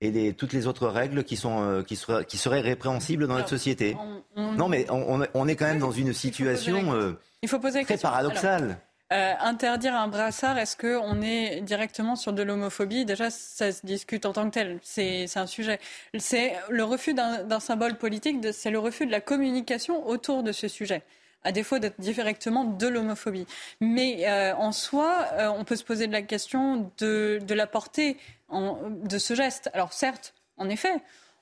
[0.00, 3.48] et toutes les autres règles qui, sont, euh, qui, seraient, qui seraient répréhensibles dans notre
[3.48, 3.96] société.
[4.36, 8.78] Non mais on, est quand même dans une situation il faut poser euh, très paradoxale.
[9.10, 13.06] Euh, interdire un brassard, est-ce qu'on est directement sur de l'homophobie?
[13.06, 14.78] Déjà, ça se discute en tant que tel.
[14.82, 15.80] C'est un sujet.
[16.18, 20.68] C'est le refus d'un symbole politique, c'est le refus de la communication autour de ce
[20.68, 21.02] sujet
[21.44, 23.46] à défaut d'être directement de l'homophobie.
[23.80, 27.66] Mais euh, en soi, euh, on peut se poser de la question de, de la
[27.66, 28.18] portée
[28.52, 29.70] de ce geste.
[29.72, 30.92] Alors certes, en effet,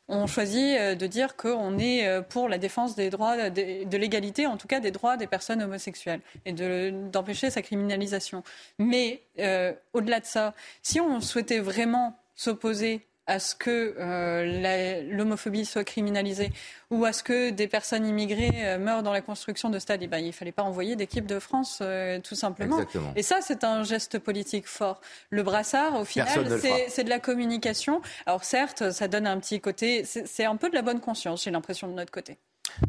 [0.08, 4.46] on choisit euh, de dire qu'on est euh, pour la défense des droits, de, l'égalité,
[4.46, 8.42] en tout cas des droits des personnes homosexuelles, et d'empêcher sa criminalisation.
[8.78, 15.64] Mais euh, au-delà de ça, si on souhaitait vraiment s'opposer à ce que euh, l'homophobie
[15.64, 16.50] soit criminalisée
[16.90, 20.06] ou à ce que des personnes immigrées euh, meurent dans la construction de stades, eh
[20.06, 22.78] ben, il ne fallait pas envoyer d'équipe de France, euh, tout simplement.
[23.16, 25.00] Et ça, c'est un geste politique fort.
[25.30, 26.28] Le brassard, au final,
[26.88, 28.00] c'est de la communication.
[28.26, 31.50] Alors certes, ça donne un petit côté, c'est un peu de la bonne conscience, j'ai
[31.50, 32.38] l'impression, de notre côté.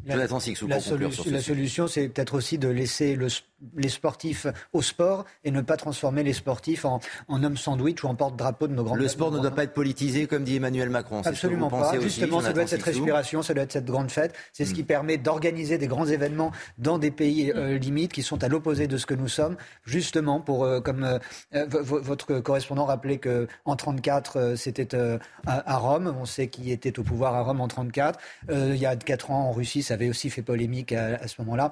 [0.05, 3.28] La, la, solution, c'est peut-être aussi de laisser le,
[3.75, 8.07] les sportifs au sport et ne pas transformer les sportifs en, en hommes sandwich ou
[8.07, 10.89] en porte-drapeau de nos grands Le sport ne doit pas être politisé, comme dit Emmanuel
[10.89, 11.21] Macron.
[11.25, 11.99] Absolument pas.
[11.99, 14.36] Justement, ça doit être cette respiration, ça doit être cette grande fête.
[14.53, 14.88] C'est ce qui hmm.
[14.88, 18.97] permet d'organiser des grands événements dans des pays euh, limites qui sont à l'opposé de
[18.97, 24.55] ce que nous sommes, justement pour, euh, comme euh, votre correspondant rappelait que en 34
[24.55, 24.97] c'était
[25.45, 26.15] à, Rome.
[26.19, 28.19] On sait qui était au pouvoir à Rome en 34.
[28.49, 31.72] il y a quatre ans en Russie, ça avait aussi fait polémique à ce moment-là.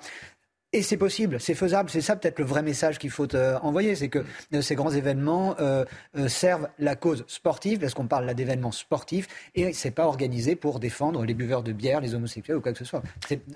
[0.75, 1.89] Et c'est possible, c'est faisable.
[1.89, 4.91] C'est ça peut-être le vrai message qu'il faut euh, envoyer, c'est que euh, ces grands
[4.91, 5.85] événements euh,
[6.27, 10.81] servent la cause sportive, parce qu'on parle là d'événements sportifs, et c'est pas organisé pour
[10.81, 13.03] défendre les buveurs de bière, les homosexuels ou quoi que ce soit.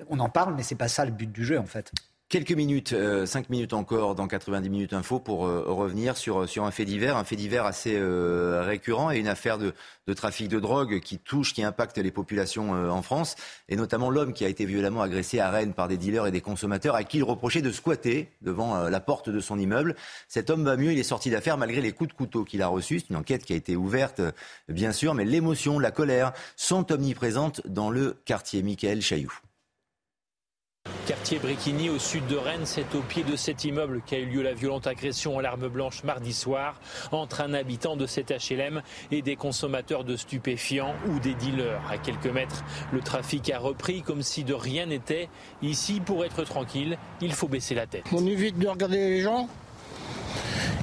[0.10, 1.92] On en parle, mais c'est pas ça le but du jeu en fait.
[2.30, 6.64] Quelques minutes, euh, cinq minutes encore dans 90 minutes info pour euh, revenir sur, sur
[6.66, 9.74] un fait divers, un fait divers assez euh, récurrent et une affaire de,
[10.06, 13.36] de, trafic de drogue qui touche, qui impacte les populations en France,
[13.68, 16.40] et notamment l'homme qui a été violemment agressé à Rennes par des dealers et des
[16.40, 19.96] consommateurs à qui il reprochait de squatter devant la porte de son immeuble.
[20.28, 22.68] Cet homme va mieux, il est sorti d'affaire malgré les coups de couteau qu'il a
[22.68, 23.00] reçus.
[23.00, 24.22] C'est une enquête qui a été ouverte,
[24.68, 28.62] bien sûr, mais l'émotion, la colère sont omniprésentes dans le quartier.
[28.62, 29.49] Michael Chailloux.
[31.10, 34.44] Quartier Briquigny au sud de Rennes, c'est au pied de cet immeuble qu'a eu lieu
[34.44, 36.80] la violente agression à l'arme blanche mardi soir
[37.12, 41.82] entre un habitant de cet HLM et des consommateurs de stupéfiants ou des dealers.
[41.90, 42.64] À quelques mètres,
[42.94, 45.30] le trafic a repris comme si de rien n'était.
[45.64, 48.04] Ici, pour être tranquille, il faut baisser la tête.
[48.12, 49.50] On évite de regarder les gens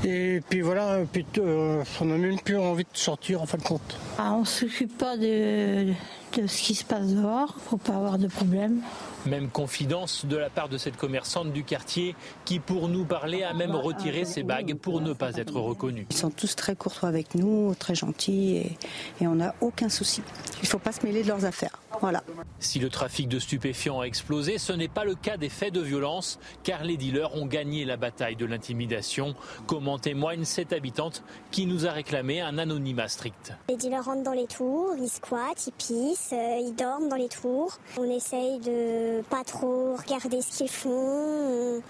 [0.04, 3.62] Et puis voilà, puis, euh, on n'a même plus envie de sortir en fin de
[3.62, 3.96] compte.
[4.18, 5.92] Ah, on ne s'occupe pas de,
[6.36, 8.82] de ce qui se passe dehors pour pas avoir de problème.
[9.26, 12.14] Même confidence de la part de cette commerçante du quartier
[12.44, 16.06] qui, pour nous parler, a même retiré ses bagues pour ne pas être reconnue.
[16.10, 18.78] Ils sont tous très courtois avec nous, très gentils et,
[19.20, 20.22] et on n'a aucun souci.
[20.58, 21.80] Il ne faut pas se mêler de leurs affaires.
[22.00, 22.22] Voilà.
[22.60, 25.80] Si le trafic de stupéfiants a explosé, ce n'est pas le cas des faits de
[25.80, 29.34] violence, car les dealers ont gagné la bataille de l'intimidation,
[29.66, 33.52] comme en témoigne cette habitante qui nous a réclamé un anonymat strict.
[33.68, 37.28] Les dealers rentrent dans les tours, ils squattent, ils pissent, euh, ils dorment dans les
[37.28, 37.78] tours.
[37.98, 40.90] On essaye de pas trop regarder ce qu'ils font.
[40.90, 41.82] On,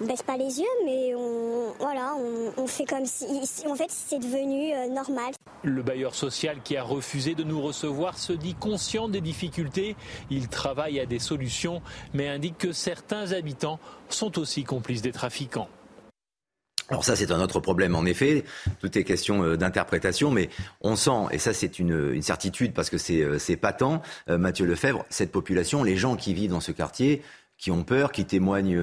[0.00, 2.14] on baisse pas les yeux, mais on, voilà,
[2.56, 3.26] on fait comme si,
[3.66, 5.34] en fait, c'est devenu euh, normal.
[5.62, 9.96] Le bailleur social qui a refusé de nous recevoir se dit conscient des difficultés.
[10.30, 11.82] Il travaille à des solutions,
[12.14, 13.78] mais indique que certains habitants
[14.08, 15.68] sont aussi complices des trafiquants.
[16.90, 18.44] Alors ça, c'est un autre problème, en effet.
[18.80, 22.90] Tout est question euh, d'interprétation, mais on sent, et ça c'est une, une certitude parce
[22.90, 26.72] que c'est euh, patent, euh, Mathieu Lefebvre, cette population, les gens qui vivent dans ce
[26.72, 27.22] quartier,
[27.58, 28.80] qui ont peur, qui témoignent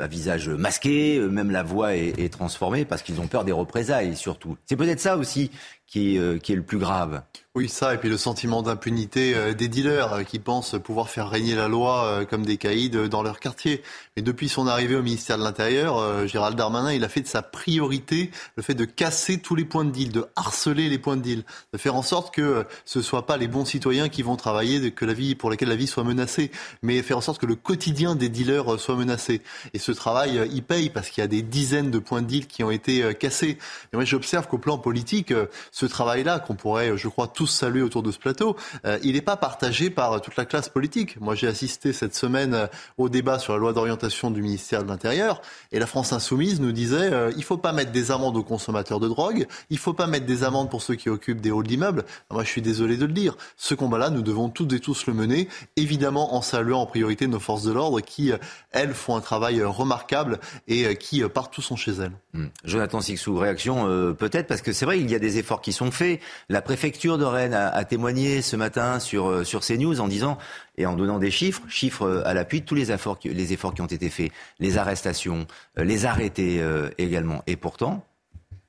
[0.00, 4.56] à visage masqué, même la voix est transformée parce qu'ils ont peur des représailles surtout.
[4.64, 5.50] C'est peut-être ça aussi
[5.92, 7.22] qui est, euh, qui est le plus grave.
[7.54, 11.28] Oui, ça, et puis le sentiment d'impunité euh, des dealers euh, qui pensent pouvoir faire
[11.28, 13.82] régner la loi comme des caïds dans leur quartier.
[14.16, 17.42] Mais depuis son arrivée au ministère de l'Intérieur, Gérald Darmanin, il a fait de sa
[17.42, 21.22] priorité le fait de casser tous les points de deal, de harceler les points de
[21.22, 24.36] deal, de faire en sorte que ce ne soient pas les bons citoyens qui vont
[24.36, 26.50] travailler, que la vie, pour laquelle la vie soit menacée,
[26.82, 29.42] mais faire en sorte que le quotidien des dealers soit menacé.
[29.74, 32.46] Et ce travail, il paye parce qu'il y a des dizaines de points de deal
[32.46, 33.58] qui ont été cassés.
[33.92, 35.34] Et moi, j'observe qu'au plan politique,
[35.82, 38.56] ce travail-là, qu'on pourrait, je crois, tous saluer autour de ce plateau,
[38.86, 41.20] euh, il n'est pas partagé par toute la classe politique.
[41.20, 42.66] Moi, j'ai assisté cette semaine euh,
[42.98, 45.42] au débat sur la loi d'orientation du ministère de l'Intérieur,
[45.72, 49.00] et la France insoumise nous disait euh, il faut pas mettre des amendes aux consommateurs
[49.00, 52.04] de drogue, il faut pas mettre des amendes pour ceux qui occupent des halls d'immeubles.
[52.30, 53.36] Moi, je suis désolé de le dire.
[53.56, 57.40] Ce combat-là, nous devons toutes et tous le mener, évidemment en saluant en priorité nos
[57.40, 58.36] forces de l'ordre qui, euh,
[58.70, 60.38] elles, font un travail remarquable
[60.68, 62.12] et qui, partout, sont chez elles.
[62.34, 62.46] Hmm.
[62.64, 65.90] Jonathan Sixou, réaction peut-être parce que c'est vrai, il y a des efforts qui sont
[65.90, 66.20] faits.
[66.48, 70.38] La préfecture de Rennes a, témoigné ce matin sur euh, sur CNews en disant
[70.76, 73.52] et en donnant des chiffres, chiffres euh, à l'appui de tous les efforts qui, les
[73.52, 75.46] efforts qui ont été faits, les arrestations,
[75.78, 76.62] euh, les arrêtés
[76.98, 77.42] également.
[77.46, 78.04] Et pourtant,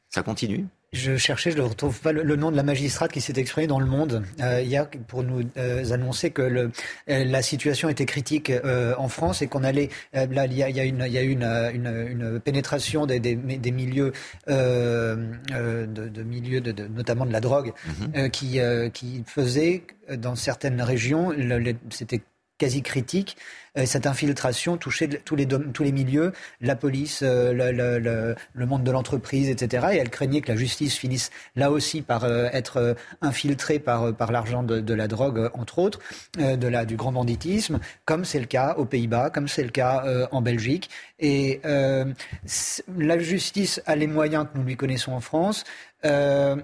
[0.10, 0.68] ça continue.
[0.94, 3.66] Je cherchais, je ne retrouve pas le, le nom de la magistrate qui s'est exprimée
[3.66, 6.72] dans le Monde euh, hier pour nous euh, annoncer que le,
[7.10, 10.62] euh, la situation était critique euh, en France et qu'on allait euh, là il y
[10.62, 14.14] a, y a une, il y a une, une, une pénétration des, des, des milieux
[14.50, 17.74] euh, euh, de, de milieux de, de- notamment de la drogue
[18.16, 19.84] euh, qui euh, qui faisait
[20.16, 21.32] dans certaines régions
[21.90, 22.22] c'était
[22.64, 23.36] quasi critique.
[23.78, 26.32] Euh, cette infiltration touchait tous les, tous les milieux,
[26.62, 29.88] la police, euh, le, le- le- le monde de l'entreprise, etc.
[29.94, 34.32] Et elle craignait que la justice finisse là aussi par euh, être infiltrée par, par
[34.32, 36.00] l'argent de, de la drogue, entre autres,
[36.38, 40.04] de la, du grand banditisme, comme c'est le cas aux Pays-Bas, comme c'est le cas
[40.32, 40.90] en Belgique.
[41.20, 42.06] Et euh,
[42.98, 45.64] la justice a les moyens que nous lui connaissons en France.
[46.06, 46.58] Euh,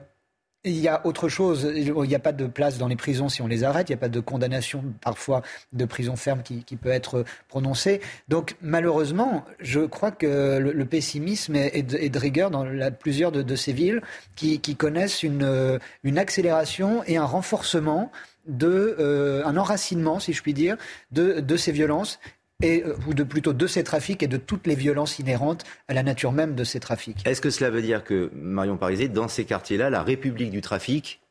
[0.65, 1.71] il y a autre chose.
[1.75, 3.89] Il n'y a pas de place dans les prisons si on les arrête.
[3.89, 5.41] Il n'y a pas de condamnation parfois
[5.73, 8.01] de prison ferme qui, qui peut être prononcée.
[8.27, 12.91] Donc malheureusement, je crois que le, le pessimisme est, de, est de rigueur dans la-
[12.91, 14.01] plusieurs de, de ces villes
[14.35, 18.11] qui, qui connaissent une, une accélération et un renforcement
[18.47, 20.75] de euh, un enracinement, si je puis dire,
[21.11, 22.19] de, de ces violences
[22.61, 25.93] et euh, ou de plutôt de ces trafics et de toutes les violences inhérentes à
[25.93, 27.25] la nature même de ces trafics.
[27.25, 31.21] Est-ce que cela veut dire que Marion Pariset, dans ces quartiers-là, la République du trafic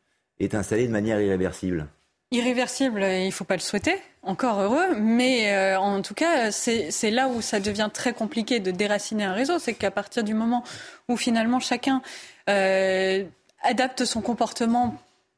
[0.41, 1.89] est installée de manière irréversible?
[2.31, 6.91] Irréversible, il ne faut pas le souhaiter, encore heureux, mais euh, en tout cas, c'est
[6.91, 10.35] c'est là où ça devient très compliqué de déraciner un réseau, c'est qu'à partir du
[10.35, 10.63] moment
[11.09, 12.03] où finalement chacun
[12.51, 13.25] euh,
[13.63, 14.97] adapte son comportement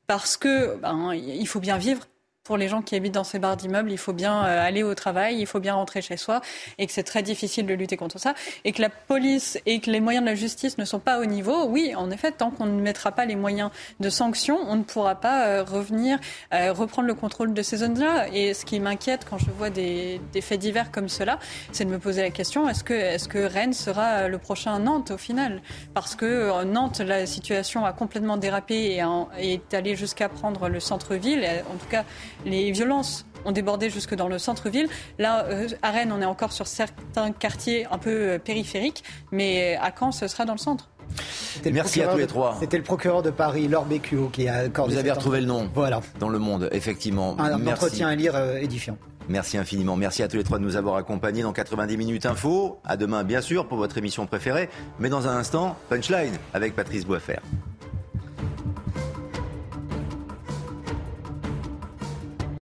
[0.09, 2.09] parce que ben, il faut bien vivre.
[2.51, 4.93] Pour les gens qui habitent dans ces barres d'immeubles, il faut bien euh, aller au
[4.97, 6.41] travail, il faut bien rentrer chez soi,
[6.79, 9.89] et que c'est très difficile de lutter contre ça, et que la police et que
[9.89, 11.67] les moyens de la justice ne sont pas au niveau.
[11.67, 13.71] Oui, en effet, tant qu'on ne mettra pas les moyens
[14.01, 16.19] de sanction, on ne pourra pas euh, revenir,
[16.53, 18.27] euh, reprendre le contrôle de ces zones-là.
[18.33, 21.39] Et ce qui m'inquiète quand je vois des, faits divers comme cela,
[21.71, 25.13] c'est de me poser la question est-ce que, est-ce que Rennes sera le prochain Nantes
[25.13, 25.63] au final?
[25.95, 29.01] Parce que Nantes, la situation a complètement dérapé
[29.39, 31.47] et, est allée jusqu'à prendre le centre-ville.
[31.73, 32.05] En tout cas,
[32.45, 34.89] les violences ont débordé jusque dans le centre-ville.
[35.19, 39.77] Là, euh, à Rennes, on est encore sur certains quartiers un peu euh, périphériques, mais
[39.77, 40.91] à Caen, ce sera dans le centre.
[41.73, 42.57] Merci à tous les trois.
[42.61, 44.95] C'était le procureur de Paris, Laure Bécuot, qui a accordé.
[44.95, 45.69] Vous avez retrouvé le nom.
[45.75, 46.01] Voilà.
[46.19, 47.37] Dans le monde, effectivement.
[47.39, 48.97] Un, entretien à lire euh, édifiant.
[49.29, 49.97] Merci infiniment.
[49.97, 52.79] Merci à tous les trois de nous avoir accompagnés dans 90 minutes info.
[52.85, 54.69] À demain, bien sûr, pour votre émission préférée.
[54.99, 57.39] Mais dans un instant, punchline avec Patrice Boisfer.